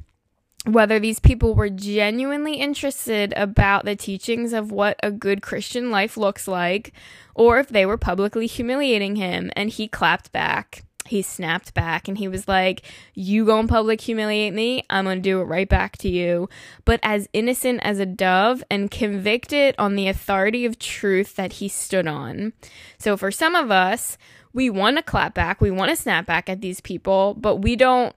whether 0.66 1.00
these 1.00 1.20
people 1.20 1.56
were 1.56 1.70
genuinely 1.70 2.56
interested 2.56 3.34
about 3.38 3.86
the 3.86 3.96
teachings 3.96 4.52
of 4.52 4.72
what 4.72 5.00
a 5.02 5.12
good 5.12 5.42
Christian 5.42 5.90
life 5.92 6.18
looks 6.18 6.48
like, 6.48 6.92
or 7.36 7.60
if 7.60 7.70
they 7.70 7.86
were 7.86 7.98
publicly 7.98 8.48
humiliating 8.48 9.16
him. 9.16 9.52
And 9.56 9.70
he 9.70 9.88
clapped 9.88 10.32
back 10.32 10.84
he 11.08 11.22
snapped 11.22 11.74
back 11.74 12.08
and 12.08 12.18
he 12.18 12.28
was 12.28 12.48
like, 12.48 12.84
You 13.14 13.46
go 13.46 13.60
in 13.60 13.68
public, 13.68 14.02
humiliate 14.02 14.54
me, 14.54 14.84
I'm 14.90 15.06
gonna 15.06 15.20
do 15.20 15.42
it 15.42 15.46
right 15.46 15.68
back 15.68 15.98
to 16.00 16.10
you. 16.10 16.50
But 16.86 17.00
as 17.04 17.28
innocent 17.34 17.82
as 17.84 18.00
a 18.00 18.06
dove 18.06 18.64
and 18.70 18.92
convicted 18.92 19.76
on 19.78 19.96
the 19.96 20.08
authority 20.08 20.66
of 20.66 20.80
truth 20.80 21.36
that 21.36 21.54
he 21.54 21.68
stood 21.68 22.08
on. 22.08 22.54
So 22.98 23.18
for 23.18 23.32
some 23.32 23.56
of 23.56 23.72
us, 23.72 24.18
we 24.54 24.70
want 24.70 24.98
to 24.98 25.04
clap 25.04 25.34
back, 25.34 25.62
we 25.62 25.72
want 25.72 25.90
to 25.90 25.96
snap 25.96 26.26
back 26.26 26.50
at 26.50 26.62
these 26.62 26.82
people, 26.82 27.36
but 27.36 27.58
we 27.58 27.76
don't 27.76 28.16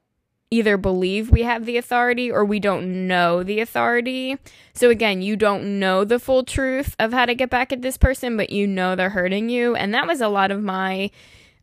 either 0.50 0.76
believe 0.76 1.30
we 1.30 1.42
have 1.42 1.64
the 1.64 1.76
authority 1.76 2.30
or 2.30 2.44
we 2.44 2.58
don't 2.58 3.06
know 3.06 3.42
the 3.42 3.60
authority. 3.60 4.36
So 4.74 4.90
again, 4.90 5.22
you 5.22 5.36
don't 5.36 5.78
know 5.78 6.04
the 6.04 6.18
full 6.18 6.42
truth 6.42 6.96
of 6.98 7.12
how 7.12 7.26
to 7.26 7.34
get 7.34 7.50
back 7.50 7.72
at 7.72 7.82
this 7.82 7.96
person, 7.96 8.36
but 8.36 8.50
you 8.50 8.66
know 8.66 8.96
they're 8.96 9.10
hurting 9.10 9.48
you. 9.48 9.76
And 9.76 9.94
that 9.94 10.08
was 10.08 10.20
a 10.20 10.28
lot 10.28 10.50
of 10.50 10.62
my 10.62 11.10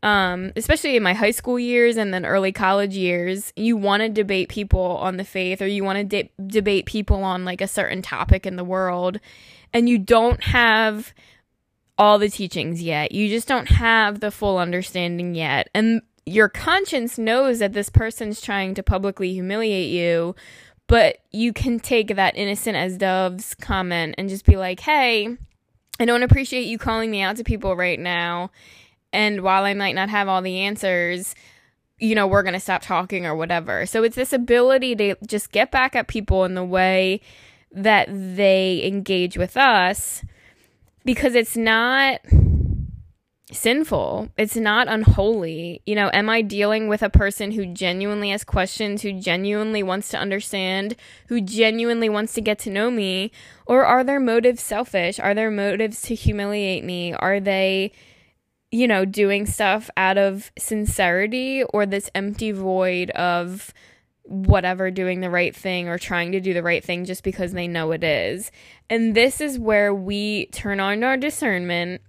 um, 0.08 0.54
especially 0.56 0.96
in 0.96 1.04
my 1.04 1.14
high 1.14 1.32
school 1.32 1.60
years 1.60 1.98
and 1.98 2.14
then 2.14 2.26
early 2.26 2.54
college 2.54 2.96
years, 2.96 3.52
you 3.58 3.76
want 3.76 4.02
to 4.02 4.08
debate 4.08 4.48
people 4.48 4.80
on 4.80 5.18
the 5.18 5.26
faith 5.26 5.62
or 5.62 5.68
you 5.68 5.84
want 5.84 5.98
to 5.98 6.04
de- 6.06 6.32
debate 6.48 6.86
people 6.86 7.26
on 7.26 7.44
like 7.44 7.60
a 7.60 7.68
certain 7.68 8.02
topic 8.02 8.46
in 8.46 8.56
the 8.56 8.64
world, 8.64 9.20
and 9.74 9.90
you 9.90 9.98
don't 9.98 10.42
have 10.46 11.14
all 11.98 12.20
the 12.20 12.30
teachings 12.30 12.82
yet. 12.82 13.12
You 13.12 13.28
just 13.28 13.50
don't 13.50 13.68
have 13.68 14.22
the 14.22 14.32
full 14.32 14.58
understanding 14.58 15.36
yet. 15.36 15.70
And 15.74 16.02
your 16.26 16.48
conscience 16.48 17.18
knows 17.18 17.60
that 17.60 17.74
this 17.74 17.90
person's 17.90 18.40
trying 18.40 18.76
to 18.76 18.84
publicly 18.84 19.34
humiliate 19.34 19.92
you, 19.92 20.36
but 20.88 21.18
you 21.32 21.52
can 21.52 21.82
take 21.82 22.16
that 22.16 22.38
innocent 22.38 22.78
as 22.78 22.98
doves 22.98 23.56
comment 23.56 24.16
and 24.18 24.30
just 24.30 24.46
be 24.46 24.56
like, 24.56 24.80
hey, 24.80 25.36
I 26.00 26.06
don't 26.06 26.24
appreciate 26.24 26.68
you 26.68 26.78
calling 26.78 27.12
me 27.12 27.22
out 27.24 27.36
to 27.38 27.44
people 27.44 27.76
right 27.76 28.00
now. 28.00 28.52
And 29.14 29.42
while 29.42 29.64
I 29.64 29.74
might 29.74 29.96
not 29.96 30.10
have 30.10 30.28
all 30.28 30.42
the 30.42 30.60
answers, 30.60 31.36
you 32.00 32.14
know, 32.16 32.28
we're 32.28 32.44
going 32.44 32.54
to 32.54 32.60
stop 32.60 32.82
talking 32.82 33.26
or 33.26 33.36
whatever. 33.36 33.86
So 33.86 34.04
it's 34.04 34.16
this 34.16 34.34
ability 34.34 34.96
to 34.98 35.16
just 35.26 35.52
get 35.52 35.72
back 35.72 35.96
at 35.96 36.08
people 36.08 36.46
in 36.46 36.56
the 36.56 36.64
way 36.64 37.22
that 37.72 38.08
they 38.10 38.82
engage 38.86 39.38
with 39.38 39.58
us 39.58 40.24
because 41.04 41.36
it's 41.36 41.58
not 41.58 42.20
sinful. 43.52 44.30
It's 44.38 44.58
not 44.58 44.88
unholy. 44.90 45.82
You 45.86 45.96
know, 45.96 46.10
am 46.14 46.30
I 46.30 46.42
dealing 46.42 46.88
with 46.88 47.02
a 47.02 47.10
person 47.10 47.52
who 47.52 47.66
genuinely 47.66 48.30
has 48.32 48.44
questions, 48.44 49.02
who 49.02 49.14
genuinely 49.14 49.84
wants 49.84 50.10
to 50.10 50.18
understand, 50.18 50.96
who 51.28 51.40
genuinely 51.40 52.10
wants 52.10 52.34
to 52.34 52.42
get 52.42 52.60
to 52.60 52.70
know 52.70 52.92
me? 52.92 53.32
Or 53.66 53.86
are 53.86 54.04
their 54.04 54.20
motives 54.20 54.62
selfish? 54.62 55.20
Are 55.20 55.34
their 55.34 55.52
motives 55.52 56.02
to 56.04 56.16
humiliate 56.16 56.84
me? 56.84 57.14
Are 57.14 57.40
they, 57.40 57.94
you 58.72 58.88
know, 58.88 59.06
doing 59.06 59.46
stuff 59.46 59.90
out 59.96 60.18
of 60.18 60.52
sincerity 60.58 61.64
or 61.64 61.86
this 61.86 62.10
empty 62.14 62.52
void 62.52 63.10
of 63.12 63.74
whatever 64.24 64.92
doing 64.92 65.22
the 65.22 65.30
right 65.30 65.56
thing 65.56 65.88
or 65.88 65.98
trying 65.98 66.34
to 66.34 66.42
do 66.42 66.54
the 66.54 66.64
right 66.64 66.84
thing 66.84 67.06
just 67.06 67.24
because 67.24 67.54
they 67.54 67.68
know 67.68 67.92
it 67.92 68.04
is? 68.04 68.52
And 68.90 69.16
this 69.16 69.40
is 69.40 69.58
where 69.58 69.94
we 69.94 70.48
turn 70.48 70.80
on 70.80 71.04
our 71.04 71.18
discernment 71.18 72.02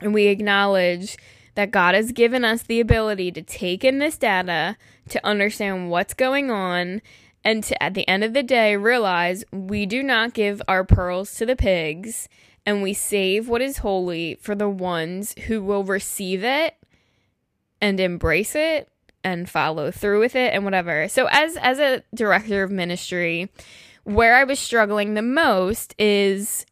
and 0.00 0.14
we 0.14 0.26
acknowledge 0.26 1.16
that 1.54 1.70
God 1.70 1.94
has 1.94 2.12
given 2.12 2.44
us 2.44 2.62
the 2.62 2.80
ability 2.80 3.32
to 3.32 3.42
take 3.42 3.84
in 3.84 3.98
this 3.98 4.16
data, 4.16 4.76
to 5.10 5.26
understand 5.26 5.90
what's 5.90 6.14
going 6.14 6.50
on, 6.50 7.02
and 7.44 7.62
to, 7.64 7.82
at 7.82 7.94
the 7.94 8.06
end 8.08 8.24
of 8.24 8.32
the 8.32 8.42
day, 8.42 8.76
realize 8.76 9.44
we 9.52 9.84
do 9.84 10.02
not 10.02 10.32
give 10.32 10.62
our 10.68 10.84
pearls 10.84 11.34
to 11.34 11.44
the 11.44 11.56
pigs 11.56 12.28
and 12.66 12.82
we 12.82 12.92
save 12.92 13.48
what 13.48 13.62
is 13.62 13.78
holy 13.78 14.36
for 14.40 14.54
the 14.54 14.68
ones 14.68 15.34
who 15.46 15.62
will 15.62 15.84
receive 15.84 16.44
it 16.44 16.74
and 17.80 17.98
embrace 17.98 18.54
it 18.54 18.88
and 19.24 19.48
follow 19.48 19.90
through 19.90 20.20
with 20.20 20.34
it 20.36 20.54
and 20.54 20.64
whatever. 20.64 21.08
So 21.08 21.26
as 21.30 21.56
as 21.56 21.78
a 21.78 22.02
director 22.14 22.62
of 22.62 22.70
ministry, 22.70 23.50
where 24.04 24.36
I 24.36 24.44
was 24.44 24.58
struggling 24.58 25.14
the 25.14 25.22
most 25.22 25.94
is 25.98 26.66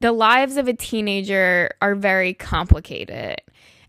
the 0.00 0.12
lives 0.12 0.56
of 0.56 0.68
a 0.68 0.74
teenager 0.74 1.70
are 1.80 1.94
very 1.94 2.34
complicated. 2.34 3.40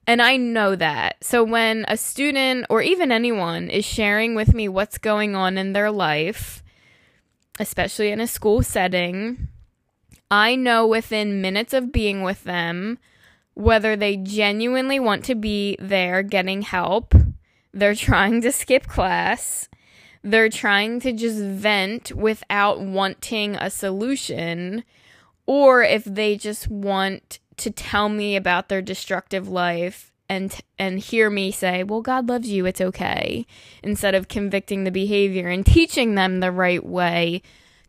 And 0.05 0.21
I 0.21 0.37
know 0.37 0.75
that. 0.75 1.23
So 1.23 1.43
when 1.43 1.85
a 1.87 1.95
student 1.95 2.65
or 2.69 2.81
even 2.81 3.11
anyone 3.11 3.69
is 3.69 3.85
sharing 3.85 4.35
with 4.35 4.53
me 4.53 4.67
what's 4.67 4.97
going 4.97 5.35
on 5.35 5.57
in 5.57 5.73
their 5.73 5.91
life, 5.91 6.61
especially 7.57 8.11
in 8.11 8.19
a 8.19 8.27
school 8.27 8.63
setting, 8.63 9.47
I 10.31 10.55
know 10.55 10.87
within 10.87 11.41
minutes 11.41 11.73
of 11.73 11.91
being 11.91 12.23
with 12.23 12.43
them 12.43 12.97
whether 13.53 13.95
they 13.95 14.17
genuinely 14.17 14.99
want 14.99 15.23
to 15.25 15.35
be 15.35 15.77
there 15.79 16.23
getting 16.23 16.63
help, 16.63 17.13
they're 17.73 17.95
trying 17.95 18.41
to 18.41 18.51
skip 18.51 18.87
class, 18.87 19.69
they're 20.23 20.49
trying 20.49 20.99
to 21.01 21.11
just 21.11 21.39
vent 21.39 22.13
without 22.13 22.81
wanting 22.81 23.55
a 23.55 23.69
solution. 23.69 24.83
Or 25.45 25.83
if 25.83 26.05
they 26.05 26.37
just 26.37 26.69
want 26.69 27.39
to 27.57 27.69
tell 27.69 28.09
me 28.09 28.35
about 28.35 28.69
their 28.69 28.81
destructive 28.81 29.47
life 29.47 30.11
and 30.29 30.57
and 30.79 30.99
hear 30.99 31.29
me 31.29 31.51
say, 31.51 31.83
"Well, 31.83 32.01
God 32.01 32.29
loves 32.29 32.49
you, 32.49 32.65
it's 32.65 32.81
okay," 32.81 33.45
instead 33.83 34.15
of 34.15 34.29
convicting 34.29 34.83
the 34.83 34.91
behavior 34.91 35.49
and 35.49 35.65
teaching 35.65 36.15
them 36.15 36.39
the 36.39 36.51
right 36.51 36.83
way 36.83 37.41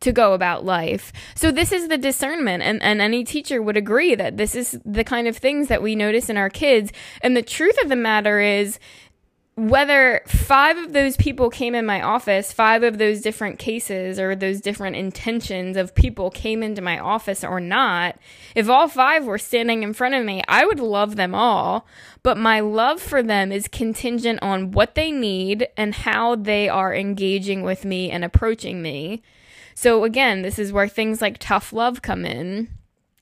to 0.04 0.12
go 0.12 0.34
about 0.34 0.64
life. 0.64 1.12
So 1.34 1.50
this 1.50 1.72
is 1.72 1.88
the 1.88 1.98
discernment 1.98 2.62
and, 2.62 2.82
and 2.82 3.00
any 3.00 3.24
teacher 3.24 3.60
would 3.60 3.76
agree 3.76 4.14
that 4.14 4.36
this 4.36 4.54
is 4.54 4.78
the 4.84 5.04
kind 5.04 5.26
of 5.26 5.36
things 5.36 5.68
that 5.68 5.82
we 5.82 5.96
notice 5.96 6.28
in 6.28 6.36
our 6.36 6.50
kids. 6.50 6.92
And 7.22 7.36
the 7.36 7.42
truth 7.42 7.76
of 7.82 7.88
the 7.88 7.96
matter 7.96 8.38
is 8.38 8.78
whether 9.56 10.20
five 10.26 10.76
of 10.76 10.92
those 10.92 11.16
people 11.16 11.48
came 11.48 11.74
in 11.74 11.86
my 11.86 12.02
office, 12.02 12.52
five 12.52 12.82
of 12.82 12.98
those 12.98 13.20
different 13.20 13.58
cases 13.58 14.18
or 14.18 14.34
those 14.34 14.60
different 14.60 14.96
intentions 14.96 15.76
of 15.76 15.94
people 15.94 16.28
came 16.28 16.62
into 16.62 16.82
my 16.82 16.98
office 16.98 17.44
or 17.44 17.60
not, 17.60 18.18
if 18.54 18.68
all 18.68 18.88
five 18.88 19.24
were 19.24 19.38
standing 19.38 19.84
in 19.84 19.94
front 19.94 20.14
of 20.14 20.24
me, 20.24 20.42
I 20.48 20.66
would 20.66 20.80
love 20.80 21.14
them 21.14 21.34
all. 21.34 21.86
But 22.22 22.36
my 22.36 22.60
love 22.60 23.00
for 23.00 23.22
them 23.22 23.52
is 23.52 23.68
contingent 23.68 24.40
on 24.42 24.72
what 24.72 24.96
they 24.96 25.12
need 25.12 25.68
and 25.76 25.94
how 25.94 26.34
they 26.34 26.68
are 26.68 26.94
engaging 26.94 27.62
with 27.62 27.84
me 27.84 28.10
and 28.10 28.24
approaching 28.24 28.82
me. 28.82 29.22
So 29.74 30.04
again, 30.04 30.42
this 30.42 30.58
is 30.58 30.72
where 30.72 30.88
things 30.88 31.20
like 31.20 31.38
tough 31.38 31.72
love 31.72 32.02
come 32.02 32.24
in. 32.24 32.68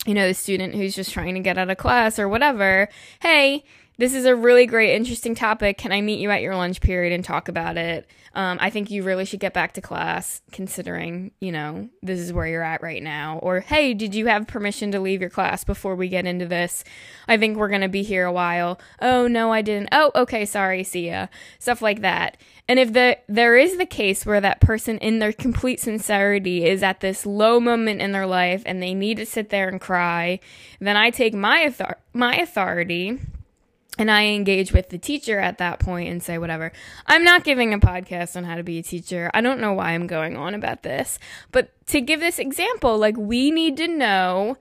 You 0.07 0.15
know, 0.15 0.27
the 0.27 0.35
student 0.35 0.75
who's 0.75 0.95
just 0.95 1.12
trying 1.12 1.35
to 1.35 1.41
get 1.41 1.59
out 1.59 1.71
of 1.71 1.79
class 1.79 2.19
or 2.19 2.29
whatever. 2.29 2.88
Hey, 3.21 3.65
this 4.03 4.15
is 4.15 4.25
a 4.25 4.35
really 4.35 4.67
great, 4.67 4.97
interesting 4.97 5.33
topic. 5.33 5.79
Can 5.79 5.93
I 5.93 6.01
meet 6.01 6.19
you 6.19 6.29
at 6.33 6.43
your 6.43 6.57
lunch 6.57 6.81
period 6.81 7.12
and 7.12 7.25
talk 7.25 7.47
about 7.47 7.77
it? 7.77 8.05
Um, 8.35 8.59
I 8.61 8.69
think 8.69 8.91
you 8.91 9.05
really 9.05 9.25
should 9.25 9.38
get 9.38 9.55
back 9.55 9.75
to 9.75 9.81
class, 9.81 10.41
considering, 10.51 11.31
you 11.38 11.53
know, 11.53 11.88
this 12.03 12.19
is 12.19 12.33
where 12.33 12.49
you're 12.49 12.65
at 12.65 12.83
right 12.83 13.01
now. 13.01 13.38
Or, 13.38 13.61
hey, 13.61 13.95
did 13.95 14.12
you 14.12 14.27
have 14.27 14.49
permission 14.49 14.91
to 14.91 14.99
leave 14.99 15.21
your 15.21 15.31
class 15.31 15.62
before 15.62 15.95
we 15.95 16.09
get 16.09 16.27
into 16.27 16.47
this? 16.47 16.83
I 17.29 17.37
think 17.37 17.57
we're 17.57 17.69
going 17.69 17.83
to 17.83 17.88
be 17.88 18.03
here 18.03 18.27
a 18.27 18.33
while. 18.33 18.81
Oh, 19.01 19.29
no, 19.29 19.53
I 19.53 19.62
didn't. 19.62 19.91
Oh, 19.93 20.11
okay, 20.17 20.47
sorry, 20.47 20.83
see 20.83 21.07
ya. 21.09 21.29
Stuff 21.61 21.81
like 21.81 22.01
that. 22.01 22.38
And 22.67 22.81
if 22.81 22.93
the 22.93 23.19
there 23.29 23.57
is 23.57 23.77
the 23.77 23.87
case 23.87 24.27
where 24.27 24.41
that 24.41 24.61
person 24.61 24.99
in 24.99 25.21
their 25.21 25.33
complete 25.33 25.79
sincerity 25.79 26.65
is 26.65 26.83
at 26.83 26.99
this 26.99 27.25
low 27.25 27.61
moment 27.61 28.01
in 28.01 28.11
their 28.11 28.27
life 28.27 28.65
and 28.67 28.83
they 28.83 28.95
need 28.95 29.19
to 29.19 29.27
sit 29.27 29.51
there 29.51 29.69
and 29.69 29.81
cry, 29.81 30.41
then 30.81 30.97
I 30.97 31.11
take 31.11 31.35
my 31.35 31.67
author- 31.67 31.99
my 32.12 32.35
authority 32.35 33.21
and 33.98 34.11
I 34.11 34.26
engage 34.26 34.72
with 34.72 34.88
the 34.88 34.98
teacher 34.98 35.38
at 35.38 35.59
that 35.59 35.78
point 35.78 36.09
and 36.09 36.22
say 36.22 36.38
whatever. 36.38 36.72
I'm 37.07 37.24
not 37.24 37.44
giving 37.44 37.74
a 37.74 37.78
podcast 37.78 38.37
on 38.37 38.44
how 38.44 38.57
to 38.57 38.62
be 38.62 38.78
a 38.78 38.83
teacher. 38.83 39.31
I 39.35 39.42
don't 39.42 39.61
know 39.61 39.74
why 39.74 39.90
I'm 39.90 40.07
going 40.07 40.37
on 40.37 40.55
about 40.55 40.83
this, 40.83 41.18
but 41.50 41.70
to 41.88 42.00
give 42.00 42.20
this 42.20 42.38
example, 42.38 42.96
like 42.96 43.16
we 43.16 43.50
need 43.50 43.76
to 43.76 43.88
know 43.88 44.57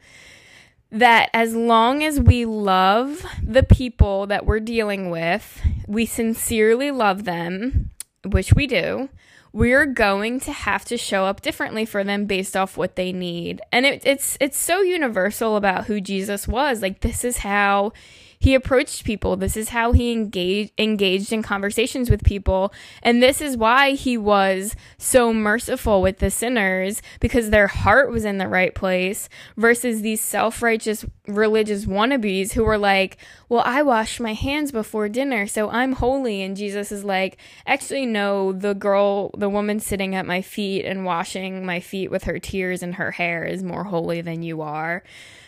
that 0.91 1.29
as 1.33 1.55
long 1.55 2.03
as 2.03 2.19
we 2.19 2.43
love 2.43 3.25
the 3.41 3.63
people 3.63 4.27
that 4.27 4.45
we're 4.45 4.59
dealing 4.59 5.09
with, 5.09 5.61
we 5.87 6.05
sincerely 6.05 6.91
love 6.91 7.23
them, 7.23 7.89
which 8.25 8.53
we 8.53 8.67
do, 8.67 9.07
we're 9.53 9.85
going 9.85 10.39
to 10.41 10.51
have 10.51 10.83
to 10.85 10.97
show 10.97 11.25
up 11.25 11.41
differently 11.41 11.85
for 11.85 12.03
them 12.03 12.25
based 12.25 12.57
off 12.57 12.77
what 12.77 12.97
they 12.97 13.13
need. 13.13 13.61
And 13.71 13.85
it, 13.85 14.01
it's 14.05 14.37
it's 14.39 14.57
so 14.57 14.81
universal 14.81 15.55
about 15.55 15.85
who 15.85 16.01
Jesus 16.01 16.47
was. 16.47 16.81
Like 16.81 17.01
this 17.01 17.23
is 17.23 17.37
how 17.37 17.93
he 18.41 18.55
approached 18.55 19.03
people. 19.03 19.37
This 19.37 19.55
is 19.55 19.69
how 19.69 19.91
he 19.91 20.11
engaged 20.11 20.71
engaged 20.79 21.31
in 21.31 21.43
conversations 21.43 22.09
with 22.09 22.23
people, 22.23 22.73
and 23.03 23.21
this 23.21 23.39
is 23.39 23.55
why 23.55 23.91
he 23.91 24.17
was 24.17 24.75
so 24.97 25.31
merciful 25.31 26.01
with 26.01 26.17
the 26.17 26.31
sinners 26.31 27.03
because 27.19 27.51
their 27.51 27.67
heart 27.67 28.09
was 28.09 28.25
in 28.25 28.39
the 28.39 28.47
right 28.47 28.73
place 28.73 29.29
versus 29.57 30.01
these 30.01 30.21
self-righteous 30.21 31.05
religious 31.27 31.85
wannabes 31.85 32.53
who 32.53 32.63
were 32.63 32.79
like, 32.79 33.17
"Well, 33.47 33.61
I 33.63 33.83
wash 33.83 34.19
my 34.19 34.33
hands 34.33 34.71
before 34.71 35.07
dinner, 35.07 35.45
so 35.45 35.69
I'm 35.69 35.93
holy." 35.93 36.41
And 36.41 36.57
Jesus 36.57 36.91
is 36.91 37.03
like, 37.03 37.37
"Actually 37.67 38.07
no, 38.07 38.51
the 38.51 38.73
girl, 38.73 39.29
the 39.37 39.49
woman 39.49 39.79
sitting 39.79 40.15
at 40.15 40.25
my 40.25 40.41
feet 40.41 40.83
and 40.83 41.05
washing 41.05 41.63
my 41.63 41.79
feet 41.79 42.09
with 42.09 42.23
her 42.23 42.39
tears 42.39 42.81
and 42.81 42.95
her 42.95 43.11
hair 43.11 43.43
is 43.43 43.61
more 43.61 43.83
holy 43.83 44.21
than 44.21 44.41
you 44.41 44.61
are." 44.61 45.03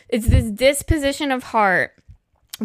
It's 0.10 0.28
this 0.28 0.52
disposition 0.52 1.32
of 1.32 1.42
heart 1.42 1.94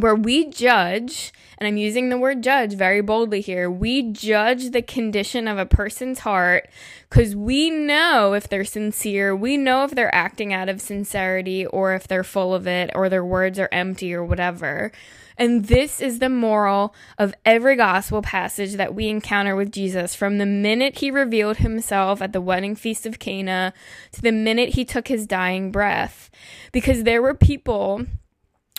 where 0.01 0.15
we 0.15 0.49
judge, 0.49 1.33
and 1.59 1.67
I'm 1.67 1.77
using 1.77 2.09
the 2.09 2.19
word 2.19 2.43
judge 2.43 2.75
very 2.75 3.01
boldly 3.01 3.41
here, 3.41 3.71
we 3.71 4.11
judge 4.13 4.71
the 4.71 4.83
condition 4.83 5.49
of 5.49 5.59
a 5.59 5.67
person's 5.67 6.21
heart 6.21 6.69
because 7.09 7.35
we 7.35 7.71
know 7.71 8.35
if 8.35 8.49
they're 8.49 8.65
sincere, 8.65 9.35
we 9.35 9.57
know 9.57 9.85
if 9.85 9.93
they're 9.93 10.15
acting 10.15 10.53
out 10.53 10.69
of 10.69 10.81
sincerity 10.81 11.67
or 11.67 11.95
if 11.95 12.07
they're 12.07 12.25
full 12.25 12.55
of 12.55 12.67
it 12.67 12.91
or 12.95 13.09
their 13.09 13.25
words 13.25 13.59
are 13.59 13.69
empty 13.73 14.15
or 14.15 14.25
whatever. 14.25 14.93
And 15.39 15.67
this 15.67 16.01
is 16.01 16.19
the 16.19 16.29
moral 16.29 16.95
of 17.17 17.33
every 17.45 17.77
gospel 17.77 18.23
passage 18.23 18.75
that 18.75 18.95
we 18.95 19.09
encounter 19.09 19.55
with 19.55 19.71
Jesus 19.71 20.15
from 20.15 20.39
the 20.39 20.47
minute 20.47 20.99
he 20.99 21.13
revealed 21.13 21.59
himself 21.59 22.21
at 22.21 22.33
the 22.33 22.41
wedding 22.41 22.75
feast 22.75 23.07
of 23.07 23.21
Cana 23.21 23.73
to 24.13 24.21
the 24.21 24.33
minute 24.33 24.71
he 24.71 24.85
took 24.85 25.07
his 25.07 25.29
dying 25.29 25.71
breath. 25.71 26.29
Because 26.73 27.05
there 27.05 27.23
were 27.23 27.35
people 27.35 28.05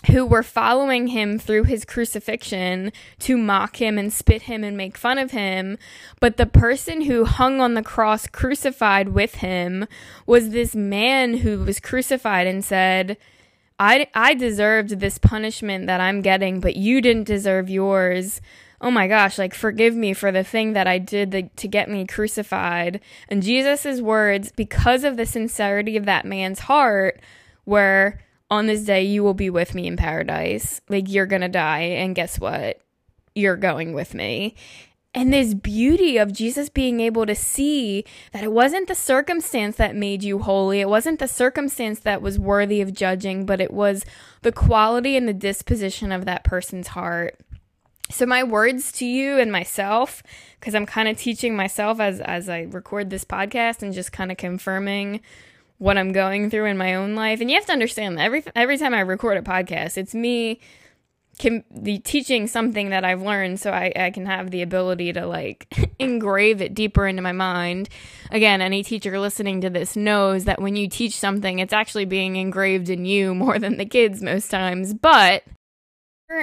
who 0.06 0.24
were 0.24 0.42
following 0.42 1.08
him 1.08 1.38
through 1.38 1.64
his 1.64 1.84
crucifixion 1.84 2.90
to 3.18 3.36
mock 3.36 3.76
him 3.76 3.98
and 3.98 4.12
spit 4.12 4.42
him 4.42 4.64
and 4.64 4.76
make 4.76 4.96
fun 4.96 5.18
of 5.18 5.30
him. 5.30 5.76
But 6.20 6.36
the 6.36 6.46
person 6.46 7.02
who 7.02 7.24
hung 7.26 7.60
on 7.60 7.74
the 7.74 7.82
cross 7.82 8.26
crucified 8.26 9.10
with 9.10 9.36
him 9.36 9.86
was 10.26 10.50
this 10.50 10.74
man 10.74 11.38
who 11.38 11.60
was 11.60 11.80
crucified 11.80 12.46
and 12.46 12.64
said, 12.64 13.18
I, 13.78 14.08
I 14.14 14.34
deserved 14.34 15.00
this 15.00 15.18
punishment 15.18 15.86
that 15.86 16.00
I'm 16.00 16.20
getting, 16.20 16.60
but 16.60 16.76
you 16.76 17.00
didn't 17.00 17.24
deserve 17.24 17.70
yours. 17.70 18.40
Oh 18.82 18.90
my 18.90 19.06
gosh, 19.08 19.38
like 19.38 19.54
forgive 19.54 19.94
me 19.94 20.14
for 20.14 20.32
the 20.32 20.44
thing 20.44 20.72
that 20.72 20.86
I 20.86 20.98
did 20.98 21.50
to 21.56 21.68
get 21.68 21.90
me 21.90 22.06
crucified. 22.06 23.00
And 23.28 23.42
Jesus' 23.42 24.00
words, 24.00 24.52
because 24.52 25.04
of 25.04 25.18
the 25.18 25.26
sincerity 25.26 25.98
of 25.98 26.06
that 26.06 26.24
man's 26.24 26.60
heart, 26.60 27.20
were, 27.66 28.18
on 28.50 28.66
this 28.66 28.82
day 28.82 29.02
you 29.02 29.22
will 29.22 29.34
be 29.34 29.50
with 29.50 29.74
me 29.74 29.86
in 29.86 29.96
paradise. 29.96 30.80
Like 30.88 31.08
you're 31.08 31.26
going 31.26 31.42
to 31.42 31.48
die 31.48 31.80
and 31.80 32.14
guess 32.14 32.38
what? 32.38 32.80
You're 33.34 33.56
going 33.56 33.92
with 33.92 34.14
me. 34.14 34.56
And 35.12 35.32
this 35.32 35.54
beauty 35.54 36.18
of 36.18 36.32
Jesus 36.32 36.68
being 36.68 37.00
able 37.00 37.26
to 37.26 37.34
see 37.34 38.04
that 38.32 38.44
it 38.44 38.52
wasn't 38.52 38.86
the 38.86 38.94
circumstance 38.94 39.76
that 39.76 39.96
made 39.96 40.22
you 40.22 40.38
holy. 40.38 40.80
It 40.80 40.88
wasn't 40.88 41.18
the 41.18 41.26
circumstance 41.26 41.98
that 42.00 42.22
was 42.22 42.38
worthy 42.38 42.80
of 42.80 42.92
judging, 42.92 43.44
but 43.44 43.60
it 43.60 43.72
was 43.72 44.04
the 44.42 44.52
quality 44.52 45.16
and 45.16 45.26
the 45.26 45.34
disposition 45.34 46.12
of 46.12 46.26
that 46.26 46.44
person's 46.44 46.88
heart. 46.88 47.36
So 48.08 48.24
my 48.24 48.44
words 48.44 48.92
to 48.92 49.06
you 49.06 49.38
and 49.38 49.50
myself, 49.50 50.22
because 50.58 50.74
I'm 50.74 50.86
kind 50.86 51.08
of 51.08 51.16
teaching 51.16 51.56
myself 51.56 52.00
as 52.00 52.20
as 52.20 52.48
I 52.48 52.62
record 52.62 53.10
this 53.10 53.24
podcast 53.24 53.82
and 53.82 53.92
just 53.92 54.12
kind 54.12 54.30
of 54.30 54.36
confirming 54.36 55.20
what 55.80 55.96
I'm 55.96 56.12
going 56.12 56.50
through 56.50 56.66
in 56.66 56.76
my 56.76 56.94
own 56.94 57.14
life. 57.14 57.40
And 57.40 57.50
you 57.50 57.56
have 57.56 57.64
to 57.66 57.72
understand 57.72 58.18
that 58.18 58.24
every 58.24 58.44
every 58.54 58.76
time 58.76 58.92
I 58.92 59.00
record 59.00 59.38
a 59.38 59.42
podcast, 59.42 59.96
it's 59.96 60.14
me 60.14 60.60
can 61.38 61.64
the 61.70 61.98
teaching 62.00 62.46
something 62.46 62.90
that 62.90 63.02
I've 63.02 63.22
learned 63.22 63.60
so 63.60 63.72
I, 63.72 63.90
I 63.96 64.10
can 64.10 64.26
have 64.26 64.50
the 64.50 64.60
ability 64.60 65.14
to 65.14 65.26
like 65.26 65.72
engrave 65.98 66.60
it 66.60 66.74
deeper 66.74 67.06
into 67.06 67.22
my 67.22 67.32
mind. 67.32 67.88
Again, 68.30 68.60
any 68.60 68.82
teacher 68.82 69.18
listening 69.18 69.62
to 69.62 69.70
this 69.70 69.96
knows 69.96 70.44
that 70.44 70.60
when 70.60 70.76
you 70.76 70.86
teach 70.86 71.16
something, 71.16 71.58
it's 71.58 71.72
actually 71.72 72.04
being 72.04 72.36
engraved 72.36 72.90
in 72.90 73.06
you 73.06 73.34
more 73.44 73.58
than 73.58 73.78
the 73.78 73.86
kids 73.86 74.22
most 74.22 74.50
times. 74.50 74.92
But 74.92 75.44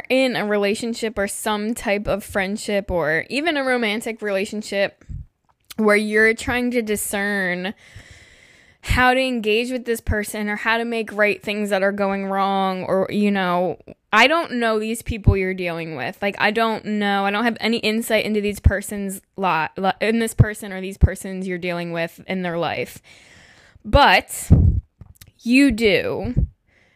in 0.09 0.35
a 0.35 0.47
relationship 0.47 1.15
or 1.15 1.27
some 1.27 1.75
type 1.75 2.07
of 2.07 2.23
friendship 2.23 2.89
or 2.89 3.25
even 3.29 3.55
a 3.55 3.63
romantic 3.63 4.23
relationship 4.23 5.05
where 5.75 5.95
you're 5.95 6.33
trying 6.33 6.71
to 6.71 6.81
discern 6.81 7.75
how 8.87 9.13
to 9.13 9.19
engage 9.19 9.71
with 9.71 9.85
this 9.85 10.01
person 10.01 10.49
or 10.49 10.55
how 10.55 10.77
to 10.77 10.85
make 10.85 11.11
right 11.13 11.41
things 11.41 11.69
that 11.69 11.83
are 11.83 11.91
going 11.91 12.25
wrong 12.25 12.83
or 12.83 13.07
you 13.09 13.31
know 13.31 13.77
I 14.11 14.27
don't 14.27 14.53
know 14.53 14.79
these 14.79 15.01
people 15.01 15.35
you're 15.35 15.53
dealing 15.53 15.95
with. 15.95 16.17
Like 16.21 16.35
I 16.39 16.51
don't 16.51 16.85
know. 16.85 17.25
I 17.25 17.31
don't 17.31 17.43
have 17.43 17.57
any 17.59 17.77
insight 17.77 18.25
into 18.25 18.41
these 18.41 18.59
persons 18.59 19.21
lot 19.35 19.77
in 20.01 20.19
this 20.19 20.33
person 20.33 20.71
or 20.71 20.81
these 20.81 20.97
persons 20.97 21.47
you're 21.47 21.57
dealing 21.57 21.91
with 21.91 22.21
in 22.27 22.41
their 22.41 22.57
life. 22.57 23.01
But 23.83 24.49
you 25.39 25.71
do. 25.71 26.47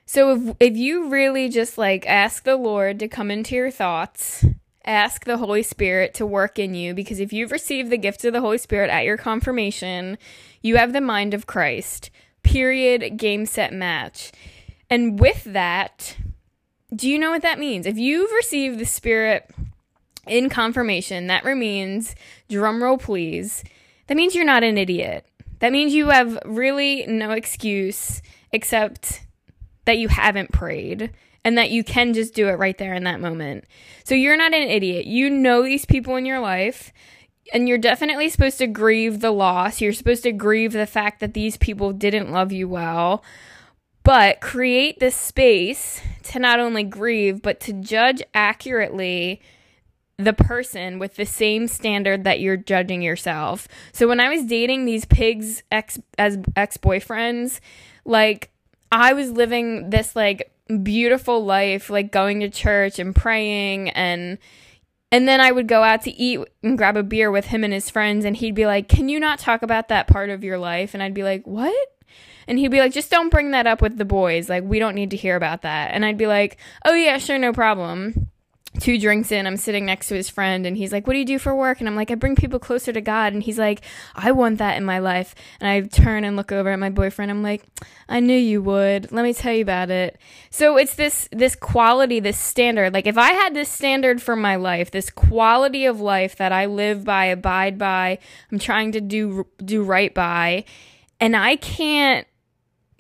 So 0.06 0.32
if 0.32 0.56
if 0.60 0.78
you 0.78 1.10
really 1.10 1.50
just 1.50 1.78
like 1.78 2.08
ask 2.08 2.44
the 2.44 2.56
Lord 2.56 3.00
to 3.00 3.08
come 3.08 3.30
into 3.30 3.56
your 3.56 3.72
thoughts, 3.72 4.46
ask 4.86 5.26
the 5.26 5.38
Holy 5.38 5.64
Spirit 5.64 6.14
to 6.16 6.26
work 6.26 6.58
in 6.58 6.74
you 6.74 6.94
because 6.94 7.20
if 7.20 7.34
you've 7.34 7.52
received 7.52 7.90
the 7.90 7.98
gift 7.98 8.24
of 8.26 8.34
the 8.34 8.42
Holy 8.42 8.58
Spirit 8.58 8.90
at 8.90 9.06
your 9.06 9.18
confirmation, 9.18 10.18
you 10.62 10.78
have 10.78 10.94
the 10.94 11.02
mind 11.02 11.34
of 11.34 11.48
Christ. 11.48 12.10
Period. 12.44 13.18
Game, 13.18 13.46
set, 13.46 13.74
match. 13.74 14.32
And 14.90 15.20
with 15.20 15.44
that, 15.46 16.18
do 16.94 17.10
you 17.10 17.18
know 17.18 17.32
what 17.32 17.44
that 17.44 17.60
means? 17.60 17.86
If 17.86 17.98
you've 17.98 18.32
received 18.32 18.80
the 18.80 18.86
Spirit 18.86 19.50
in 20.28 20.50
confirmation, 20.50 21.28
that 21.28 21.46
means, 21.46 22.16
drumroll 22.50 23.00
please, 23.00 23.64
that 24.08 24.18
means 24.18 24.36
you're 24.36 24.46
not 24.46 24.64
an 24.64 24.78
idiot. 24.78 25.26
That 25.60 25.72
means 25.72 25.94
you 25.94 26.10
have 26.10 26.38
really 26.46 27.06
no 27.08 27.32
excuse 27.32 28.22
except 28.52 29.26
that 29.86 29.98
you 29.98 30.10
haven't 30.10 30.52
prayed 30.52 31.12
and 31.44 31.58
that 31.58 31.72
you 31.72 31.84
can 31.84 32.14
just 32.14 32.34
do 32.34 32.50
it 32.50 32.60
right 32.60 32.78
there 32.78 32.94
in 32.94 33.04
that 33.06 33.22
moment. 33.22 33.66
So 34.04 34.16
you're 34.16 34.38
not 34.38 34.54
an 34.54 34.68
idiot. 34.68 35.06
You 35.06 35.30
know 35.30 35.64
these 35.64 35.86
people 35.86 36.16
in 36.16 36.26
your 36.26 36.40
life 36.40 36.92
and 37.54 37.68
you're 37.68 37.78
definitely 37.78 38.30
supposed 38.30 38.58
to 38.60 38.68
grieve 38.68 39.20
the 39.20 39.32
loss. 39.32 39.82
You're 39.82 39.94
supposed 39.94 40.24
to 40.24 40.32
grieve 40.32 40.74
the 40.74 40.86
fact 40.86 41.20
that 41.20 41.34
these 41.34 41.58
people 41.58 41.92
didn't 41.92 42.32
love 42.32 42.52
you 42.52 42.68
well. 42.68 43.24
But 44.04 44.42
create 44.42 45.00
this 45.00 45.16
space 45.16 46.02
to 46.24 46.40
not 46.40 46.60
only 46.60 46.84
grieve, 46.84 47.42
but 47.42 47.60
to 47.62 47.74
judge 47.74 48.24
accurately 48.34 49.42
the 50.18 50.34
person 50.34 51.00
with 51.00 51.16
the 51.16 51.26
same 51.26 51.68
standard 51.68 52.24
that 52.24 52.40
you're 52.40 52.58
judging 52.58 53.02
yourself. 53.02 53.68
So 53.92 54.08
when 54.08 54.20
I 54.20 54.30
was 54.30 54.46
dating 54.46 54.86
these 54.86 55.06
pigs 55.06 55.64
ex 55.72 56.00
as 56.18 56.38
ex-boyfriends, 56.56 57.60
like 58.06 58.52
I 58.92 59.14
was 59.14 59.32
living 59.32 59.90
this 59.90 60.16
like 60.16 60.52
beautiful 60.84 61.44
life, 61.44 61.90
like 61.90 62.12
going 62.12 62.40
to 62.42 62.50
church 62.50 63.00
and 63.00 63.16
praying 63.16 63.90
and 63.90 64.38
and 65.12 65.28
then 65.28 65.42
I 65.42 65.52
would 65.52 65.68
go 65.68 65.84
out 65.84 66.04
to 66.04 66.12
eat 66.12 66.40
and 66.64 66.78
grab 66.78 66.98
a 66.98 67.04
beer 67.04 67.30
with 67.30 67.46
him 67.46 67.64
and 67.64 67.74
his 67.74 67.90
friends, 67.90 68.26
and 68.26 68.36
he'd 68.36 68.56
be 68.56 68.66
like, 68.66 68.88
Can 68.88 69.10
you 69.10 69.20
not 69.20 69.40
talk 69.40 69.62
about 69.62 69.90
that 69.90 70.08
part 70.08 70.30
of 70.30 70.44
your 70.44 70.58
life? 70.58 70.94
And 70.94 71.04
I'd 71.04 71.14
be 71.14 71.24
like, 71.24 71.46
What? 71.46 71.88
And 72.48 72.58
he'd 72.58 72.72
be 72.72 72.80
like, 72.80 72.94
Just 72.94 73.12
don't 73.12 73.30
bring 73.30 73.52
that 73.52 73.68
up 73.68 73.82
with 73.82 73.98
the 73.98 74.06
boys. 74.06 74.50
Like, 74.50 74.64
we 74.64 74.80
don't 74.80 74.96
need 74.96 75.12
to 75.12 75.18
hear 75.18 75.36
about 75.36 75.64
that. 75.64 75.92
And 75.94 76.06
I'd 76.06 76.18
be 76.18 76.28
like, 76.28 76.58
Oh, 76.86 76.94
yeah, 76.94 77.18
sure, 77.18 77.38
no 77.38 77.54
problem 77.54 78.31
two 78.80 78.98
drinks 78.98 79.32
in, 79.32 79.46
I'm 79.46 79.58
sitting 79.58 79.86
next 79.86 80.08
to 80.08 80.16
his 80.16 80.30
friend, 80.30 80.66
and 80.66 80.78
he's 80.78 80.92
like, 80.92 81.06
What 81.06 81.14
do 81.14 81.20
you 81.20 81.26
do 81.26 81.40
for 81.40 81.54
work? 81.54 81.80
And 81.80 81.90
I'm 81.90 81.96
like, 81.96 82.10
I 82.10 82.16
bring 82.16 82.36
people 82.36 82.60
closer 82.60 82.94
to 82.94 83.02
God. 83.02 83.34
And 83.34 83.44
he's 83.44 83.60
like, 83.60 83.82
I 84.16 84.32
want 84.32 84.60
that 84.60 84.78
in 84.78 84.86
my 84.86 85.00
life. 85.00 85.36
And 85.60 85.70
I 85.70 85.82
turn 85.82 86.24
and 86.24 86.38
look 86.38 86.52
over 86.52 86.70
at 86.70 86.80
my 86.80 86.90
boyfriend. 86.90 87.30
I'm 87.30 87.44
like, 87.44 87.64
I 88.08 88.20
knew 88.20 88.38
you 88.38 88.62
would. 88.62 89.12
Let 89.12 89.24
me 89.24 89.34
tell 89.34 89.54
you 89.54 89.62
about 89.62 89.90
it. 89.90 90.18
So 90.50 90.78
it's 90.78 90.96
this 90.96 91.28
this 91.32 91.56
quality, 91.56 92.20
this 92.20 92.38
standard. 92.38 92.94
Like 92.94 93.08
if 93.08 93.18
I 93.18 93.34
had 93.34 93.54
this 93.54 93.70
standard 93.70 94.22
for 94.22 94.36
my 94.36 94.56
life, 94.56 94.92
this 94.92 95.10
quality 95.10 95.86
of 95.86 96.00
life 96.00 96.38
that 96.38 96.52
I 96.52 96.66
live 96.66 97.04
by, 97.04 97.26
abide 97.26 97.78
by, 97.78 98.20
I'm 98.52 98.60
trying 98.60 98.94
to 98.94 99.02
do 99.02 99.48
do 99.64 99.84
right 99.84 100.14
by, 100.14 100.64
and 101.20 101.36
I 101.36 101.58
can't 101.58 102.26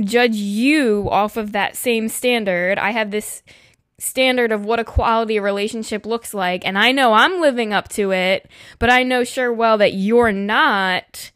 judge 0.03 0.35
you 0.35 1.07
off 1.09 1.37
of 1.37 1.51
that 1.51 1.75
same 1.75 2.09
standard. 2.09 2.77
I 2.79 2.91
have 2.91 3.11
this 3.11 3.43
standard 4.01 4.51
of 4.51 4.65
what 4.65 4.79
a 4.79 4.83
quality 4.83 5.39
relationship 5.39 6.05
looks 6.05 6.33
like. 6.33 6.65
And 6.65 6.77
I 6.77 6.91
know 6.91 7.13
I'm 7.13 7.39
living 7.39 7.71
up 7.71 7.87
to 7.89 8.11
it, 8.11 8.49
but 8.79 8.89
I 8.89 9.03
know 9.03 9.23
sure 9.23 9.53
well 9.53 9.77
that 9.77 9.93
you're 9.93 10.31
not 10.31 11.31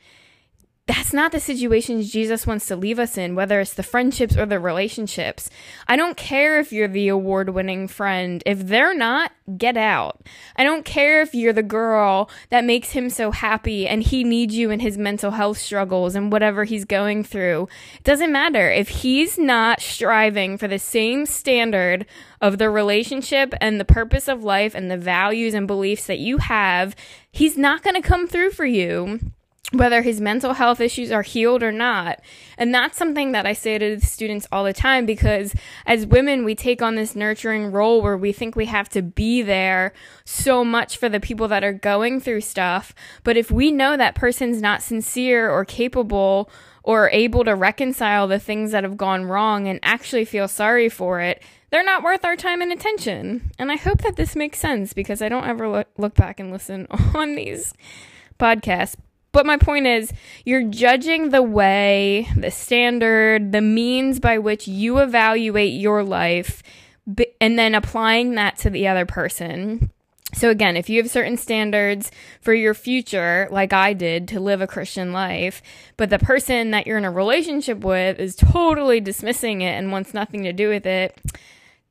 that's 0.87 1.13
not 1.13 1.31
the 1.31 1.39
situations 1.39 2.11
Jesus 2.11 2.45
wants 2.45 2.67
to 2.67 2.75
leave 2.75 2.99
us 2.99 3.17
in, 3.17 3.33
whether 3.33 3.59
it's 3.59 3.73
the 3.73 3.81
friendships 3.81 4.37
or 4.37 4.45
the 4.45 4.59
relationships. 4.59 5.49
I 5.87 5.95
don't 5.95 6.15
care 6.15 6.59
if 6.59 6.71
you're 6.71 6.87
the 6.87 7.07
award 7.07 7.49
winning 7.49 7.87
friend. 7.87 8.43
If 8.45 8.67
they're 8.67 8.93
not, 8.93 9.31
get 9.57 9.77
out. 9.77 10.21
I 10.55 10.63
don't 10.63 10.85
care 10.85 11.23
if 11.23 11.33
you're 11.33 11.53
the 11.53 11.63
girl 11.63 12.29
that 12.51 12.63
makes 12.63 12.91
him 12.91 13.09
so 13.09 13.31
happy 13.31 13.87
and 13.87 14.03
he 14.03 14.23
needs 14.23 14.55
you 14.55 14.69
in 14.69 14.79
his 14.79 14.95
mental 14.95 15.31
health 15.31 15.57
struggles 15.57 16.13
and 16.13 16.31
whatever 16.31 16.65
he's 16.65 16.85
going 16.85 17.23
through. 17.23 17.67
It 17.95 18.03
doesn't 18.03 18.31
matter. 18.31 18.69
If 18.69 18.89
he's 18.89 19.39
not 19.39 19.81
striving 19.81 20.55
for 20.55 20.67
the 20.67 20.77
same 20.77 21.25
standard 21.25 22.05
of 22.41 22.59
the 22.59 22.69
relationship 22.69 23.55
and 23.59 23.79
the 23.79 23.85
purpose 23.85 24.27
of 24.27 24.43
life 24.43 24.75
and 24.75 24.91
the 24.91 24.97
values 24.97 25.55
and 25.55 25.65
beliefs 25.65 26.05
that 26.05 26.19
you 26.19 26.37
have, 26.37 26.95
he's 27.31 27.57
not 27.57 27.81
going 27.81 27.99
to 27.99 28.07
come 28.07 28.27
through 28.27 28.51
for 28.51 28.65
you 28.65 29.19
whether 29.71 30.01
his 30.01 30.21
mental 30.21 30.53
health 30.53 30.79
issues 30.79 31.11
are 31.11 31.23
healed 31.23 31.63
or 31.63 31.71
not. 31.71 32.21
And 32.57 32.73
that's 32.73 32.97
something 32.97 33.31
that 33.31 33.45
I 33.45 33.53
say 33.53 33.77
to 33.77 33.99
students 33.99 34.47
all 34.51 34.63
the 34.63 34.73
time 34.73 35.05
because 35.05 35.55
as 35.85 36.05
women, 36.05 36.45
we 36.45 36.55
take 36.55 36.81
on 36.81 36.95
this 36.95 37.15
nurturing 37.15 37.71
role 37.71 38.01
where 38.01 38.17
we 38.17 38.31
think 38.31 38.55
we 38.55 38.65
have 38.65 38.89
to 38.89 39.01
be 39.01 39.41
there 39.41 39.93
so 40.23 40.63
much 40.63 40.97
for 40.97 41.09
the 41.09 41.19
people 41.19 41.47
that 41.47 41.63
are 41.63 41.73
going 41.73 42.19
through 42.19 42.41
stuff. 42.41 42.93
But 43.23 43.37
if 43.37 43.49
we 43.49 43.71
know 43.71 43.97
that 43.97 44.15
person's 44.15 44.61
not 44.61 44.83
sincere 44.83 45.49
or 45.49 45.65
capable 45.65 46.49
or 46.83 47.09
able 47.09 47.43
to 47.43 47.55
reconcile 47.55 48.27
the 48.27 48.39
things 48.39 48.71
that 48.71 48.83
have 48.83 48.97
gone 48.97 49.25
wrong 49.25 49.67
and 49.67 49.79
actually 49.81 50.25
feel 50.25 50.47
sorry 50.47 50.89
for 50.89 51.19
it, 51.19 51.41
they're 51.71 51.83
not 51.83 52.03
worth 52.03 52.23
our 52.23 52.35
time 52.35 52.61
and 52.61 52.71
attention. 52.71 53.51
And 53.57 53.71
I 53.71 53.75
hope 53.75 54.03
that 54.03 54.15
this 54.15 54.35
makes 54.35 54.59
sense 54.59 54.93
because 54.93 55.21
I 55.23 55.29
don't 55.29 55.47
ever 55.47 55.67
look, 55.67 55.87
look 55.97 56.13
back 56.13 56.39
and 56.39 56.51
listen 56.51 56.85
on 57.15 57.35
these 57.35 57.73
podcasts. 58.39 58.95
But 59.35 59.45
my 59.45 59.57
point 59.57 59.85
is, 59.85 60.13
you're 60.45 60.63
judging 60.63 61.31
the 61.31 61.43
way, 61.43 62.29
the 62.37 62.51
standard, 62.51 63.51
the 63.51 63.59
means 63.59 64.21
by 64.21 64.37
which 64.37 64.65
you 64.65 64.99
evaluate 64.99 65.73
your 65.73 66.05
life, 66.05 66.63
and 67.41 67.59
then 67.59 67.75
applying 67.75 68.35
that 68.35 68.55
to 68.59 68.69
the 68.69 68.87
other 68.87 69.05
person. 69.05 69.91
So, 70.33 70.49
again, 70.49 70.77
if 70.77 70.89
you 70.89 71.01
have 71.01 71.11
certain 71.11 71.35
standards 71.35 72.11
for 72.39 72.53
your 72.53 72.73
future, 72.73 73.49
like 73.51 73.73
I 73.73 73.91
did 73.91 74.29
to 74.29 74.39
live 74.39 74.61
a 74.61 74.67
Christian 74.67 75.11
life, 75.11 75.61
but 75.97 76.09
the 76.09 76.17
person 76.17 76.71
that 76.71 76.87
you're 76.87 76.97
in 76.97 77.03
a 77.03 77.11
relationship 77.11 77.79
with 77.79 78.21
is 78.21 78.37
totally 78.37 79.01
dismissing 79.01 79.59
it 79.59 79.73
and 79.73 79.91
wants 79.91 80.13
nothing 80.13 80.43
to 80.43 80.53
do 80.53 80.69
with 80.69 80.85
it, 80.85 81.19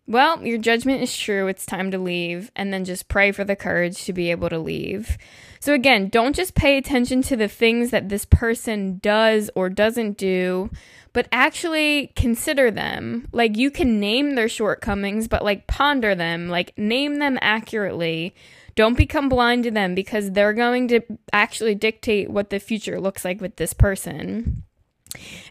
well, 0.07 0.43
your 0.45 0.59
judgment 0.59 1.03
is 1.03 1.17
true. 1.17 1.47
It's 1.47 1.65
time 1.65 1.91
to 1.91 1.99
leave. 1.99 2.51
And 2.55 2.73
then 2.73 2.85
just 2.85 3.09
pray 3.09 3.33
for 3.33 3.45
the 3.45 3.57
courage 3.57 4.05
to 4.05 4.13
be 4.13 4.31
able 4.31 4.51
to 4.51 4.59
leave. 4.59 5.17
So, 5.65 5.73
again, 5.73 6.11
don't 6.11 6.37
just 6.37 6.55
pay 6.55 6.77
attention 6.77 7.23
to 7.23 7.37
the 7.37 7.49
things 7.49 7.91
that 7.91 8.11
this 8.11 8.27
person 8.27 8.99
does 8.99 9.51
or 9.55 9.71
doesn't 9.71 10.19
do, 10.19 10.69
but 11.15 11.27
actually 11.33 12.13
consider 12.15 12.71
them. 12.71 13.29
Like, 13.33 13.57
you 13.57 13.71
can 13.71 13.99
name 13.99 14.35
their 14.35 14.51
shortcomings, 14.51 15.27
but 15.27 15.43
like 15.43 15.67
ponder 15.67 16.15
them, 16.15 16.51
like 16.51 16.77
name 16.77 17.19
them 17.19 17.39
accurately. 17.41 18.35
Don't 18.75 18.95
become 18.95 19.31
blind 19.31 19.65
to 19.65 19.71
them 19.71 19.95
because 19.95 20.33
they're 20.33 20.53
going 20.53 20.87
to 20.89 21.01
actually 21.33 21.75
dictate 21.75 22.29
what 22.29 22.51
the 22.51 22.61
future 22.61 23.01
looks 23.01 23.25
like 23.25 23.41
with 23.41 23.57
this 23.57 23.73
person. 23.73 24.65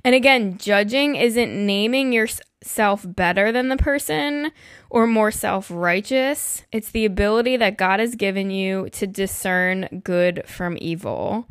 And 0.03 0.15
again, 0.15 0.57
judging 0.57 1.15
isn't 1.15 1.65
naming 1.65 2.11
yourself 2.11 3.05
better 3.07 3.51
than 3.51 3.69
the 3.69 3.77
person 3.77 4.51
or 4.89 5.07
more 5.07 5.31
self 5.31 5.69
righteous. 5.71 6.63
It's 6.71 6.91
the 6.91 7.05
ability 7.05 7.57
that 7.57 7.77
God 7.77 7.99
has 7.99 8.15
given 8.15 8.51
you 8.51 8.89
to 8.91 9.07
discern 9.07 10.01
good 10.03 10.43
from 10.45 10.77
evil. 10.81 11.47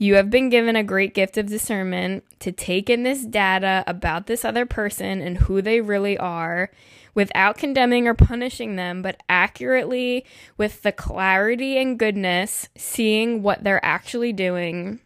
You 0.00 0.14
have 0.14 0.30
been 0.30 0.48
given 0.48 0.76
a 0.76 0.84
great 0.84 1.12
gift 1.12 1.36
of 1.36 1.48
discernment 1.48 2.24
to 2.38 2.52
take 2.52 2.88
in 2.88 3.02
this 3.02 3.24
data 3.24 3.82
about 3.86 4.28
this 4.28 4.44
other 4.44 4.64
person 4.64 5.20
and 5.20 5.38
who 5.38 5.60
they 5.60 5.80
really 5.80 6.16
are 6.16 6.70
without 7.14 7.58
condemning 7.58 8.06
or 8.06 8.14
punishing 8.14 8.76
them, 8.76 9.02
but 9.02 9.20
accurately 9.28 10.24
with 10.56 10.82
the 10.82 10.92
clarity 10.92 11.76
and 11.76 11.98
goodness, 11.98 12.68
seeing 12.76 13.42
what 13.42 13.64
they're 13.64 13.84
actually 13.84 14.32
doing. 14.32 15.00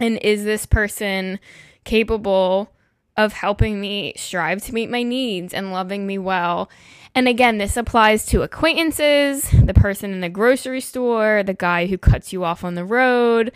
And 0.00 0.18
is 0.18 0.42
this 0.42 0.66
person 0.66 1.38
capable 1.86 2.70
of 3.16 3.32
helping 3.32 3.80
me 3.80 4.12
strive 4.16 4.62
to 4.62 4.74
meet 4.74 4.90
my 4.90 5.02
needs 5.02 5.54
and 5.54 5.72
loving 5.72 6.06
me 6.06 6.18
well. 6.18 6.70
And 7.14 7.26
again, 7.26 7.56
this 7.56 7.76
applies 7.76 8.26
to 8.26 8.42
acquaintances, 8.42 9.50
the 9.50 9.72
person 9.72 10.12
in 10.12 10.20
the 10.20 10.28
grocery 10.28 10.82
store, 10.82 11.42
the 11.42 11.54
guy 11.54 11.86
who 11.86 11.96
cuts 11.96 12.32
you 12.32 12.44
off 12.44 12.62
on 12.62 12.74
the 12.74 12.84
road, 12.84 13.52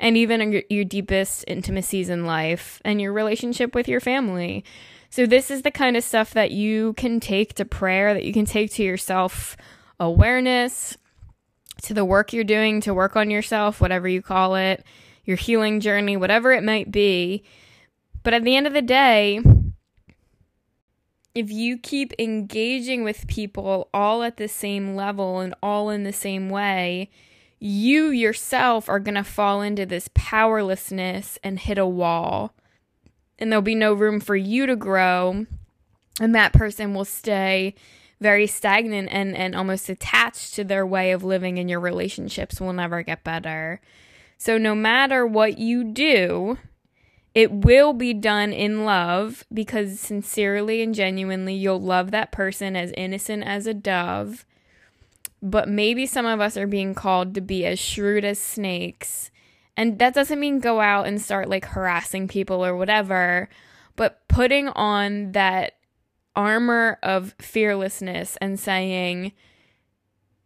and 0.00 0.16
even 0.16 0.62
your 0.70 0.84
deepest 0.84 1.44
intimacies 1.46 2.08
in 2.08 2.24
life 2.24 2.80
and 2.84 3.00
your 3.00 3.12
relationship 3.12 3.74
with 3.74 3.86
your 3.86 4.00
family. 4.00 4.64
So, 5.10 5.26
this 5.26 5.50
is 5.50 5.60
the 5.60 5.70
kind 5.70 5.96
of 5.96 6.02
stuff 6.02 6.32
that 6.32 6.52
you 6.52 6.94
can 6.94 7.20
take 7.20 7.52
to 7.54 7.66
prayer, 7.66 8.14
that 8.14 8.24
you 8.24 8.32
can 8.32 8.46
take 8.46 8.72
to 8.72 8.82
your 8.82 8.96
self 8.96 9.58
awareness, 10.00 10.96
to 11.82 11.92
the 11.92 12.04
work 12.04 12.32
you're 12.32 12.44
doing 12.44 12.80
to 12.80 12.94
work 12.94 13.14
on 13.14 13.30
yourself, 13.30 13.78
whatever 13.78 14.08
you 14.08 14.22
call 14.22 14.54
it, 14.54 14.84
your 15.24 15.36
healing 15.36 15.80
journey, 15.80 16.16
whatever 16.16 16.50
it 16.52 16.64
might 16.64 16.90
be 16.90 17.44
but 18.22 18.34
at 18.34 18.44
the 18.44 18.56
end 18.56 18.66
of 18.66 18.72
the 18.72 18.82
day, 18.82 19.40
if 21.34 21.50
you 21.50 21.78
keep 21.78 22.12
engaging 22.18 23.04
with 23.04 23.26
people 23.26 23.88
all 23.94 24.22
at 24.22 24.36
the 24.36 24.48
same 24.48 24.94
level 24.94 25.40
and 25.40 25.54
all 25.62 25.88
in 25.90 26.04
the 26.04 26.12
same 26.12 26.50
way, 26.50 27.10
you 27.58 28.08
yourself 28.08 28.88
are 28.88 28.98
going 28.98 29.14
to 29.14 29.24
fall 29.24 29.62
into 29.62 29.86
this 29.86 30.10
powerlessness 30.14 31.38
and 31.42 31.60
hit 31.60 31.78
a 31.78 31.86
wall. 31.86 32.54
And 33.38 33.50
there'll 33.50 33.62
be 33.62 33.74
no 33.74 33.92
room 33.92 34.20
for 34.20 34.36
you 34.36 34.66
to 34.66 34.76
grow. 34.76 35.46
And 36.20 36.34
that 36.34 36.52
person 36.52 36.92
will 36.92 37.04
stay 37.04 37.74
very 38.20 38.46
stagnant 38.46 39.08
and, 39.10 39.36
and 39.36 39.54
almost 39.54 39.88
attached 39.88 40.54
to 40.54 40.64
their 40.64 40.86
way 40.86 41.10
of 41.10 41.24
living, 41.24 41.58
and 41.58 41.68
your 41.68 41.80
relationships 41.80 42.60
will 42.60 42.72
never 42.72 43.02
get 43.02 43.24
better. 43.24 43.80
So, 44.38 44.58
no 44.58 44.74
matter 44.74 45.26
what 45.26 45.58
you 45.58 45.84
do, 45.84 46.58
it 47.34 47.50
will 47.50 47.92
be 47.92 48.12
done 48.12 48.52
in 48.52 48.84
love 48.84 49.44
because 49.52 49.98
sincerely 49.98 50.82
and 50.82 50.94
genuinely 50.94 51.54
you'll 51.54 51.80
love 51.80 52.10
that 52.10 52.32
person 52.32 52.76
as 52.76 52.92
innocent 52.96 53.44
as 53.44 53.66
a 53.66 53.74
dove. 53.74 54.44
But 55.42 55.68
maybe 55.68 56.06
some 56.06 56.26
of 56.26 56.40
us 56.40 56.56
are 56.56 56.66
being 56.66 56.94
called 56.94 57.34
to 57.34 57.40
be 57.40 57.64
as 57.64 57.78
shrewd 57.78 58.24
as 58.24 58.38
snakes. 58.38 59.30
And 59.76 59.98
that 59.98 60.14
doesn't 60.14 60.38
mean 60.38 60.60
go 60.60 60.80
out 60.80 61.06
and 61.06 61.20
start 61.20 61.48
like 61.48 61.64
harassing 61.64 62.28
people 62.28 62.64
or 62.64 62.76
whatever, 62.76 63.48
but 63.96 64.26
putting 64.28 64.68
on 64.68 65.32
that 65.32 65.76
armor 66.36 66.98
of 67.02 67.34
fearlessness 67.38 68.36
and 68.40 68.60
saying, 68.60 69.32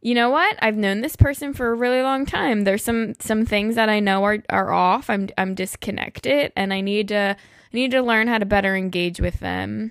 you 0.06 0.14
know 0.14 0.30
what? 0.30 0.56
I've 0.62 0.76
known 0.76 1.00
this 1.00 1.16
person 1.16 1.52
for 1.52 1.72
a 1.72 1.74
really 1.74 2.00
long 2.00 2.26
time. 2.26 2.62
There's 2.62 2.84
some 2.84 3.14
some 3.18 3.44
things 3.44 3.74
that 3.74 3.88
I 3.88 3.98
know 3.98 4.22
are 4.22 4.38
are 4.48 4.70
off. 4.70 5.10
I'm 5.10 5.28
I'm 5.36 5.56
disconnected 5.56 6.52
and 6.54 6.72
I 6.72 6.80
need 6.80 7.08
to 7.08 7.36
I 7.36 7.36
need 7.76 7.90
to 7.90 8.02
learn 8.02 8.28
how 8.28 8.38
to 8.38 8.46
better 8.46 8.76
engage 8.76 9.20
with 9.20 9.40
them. 9.40 9.90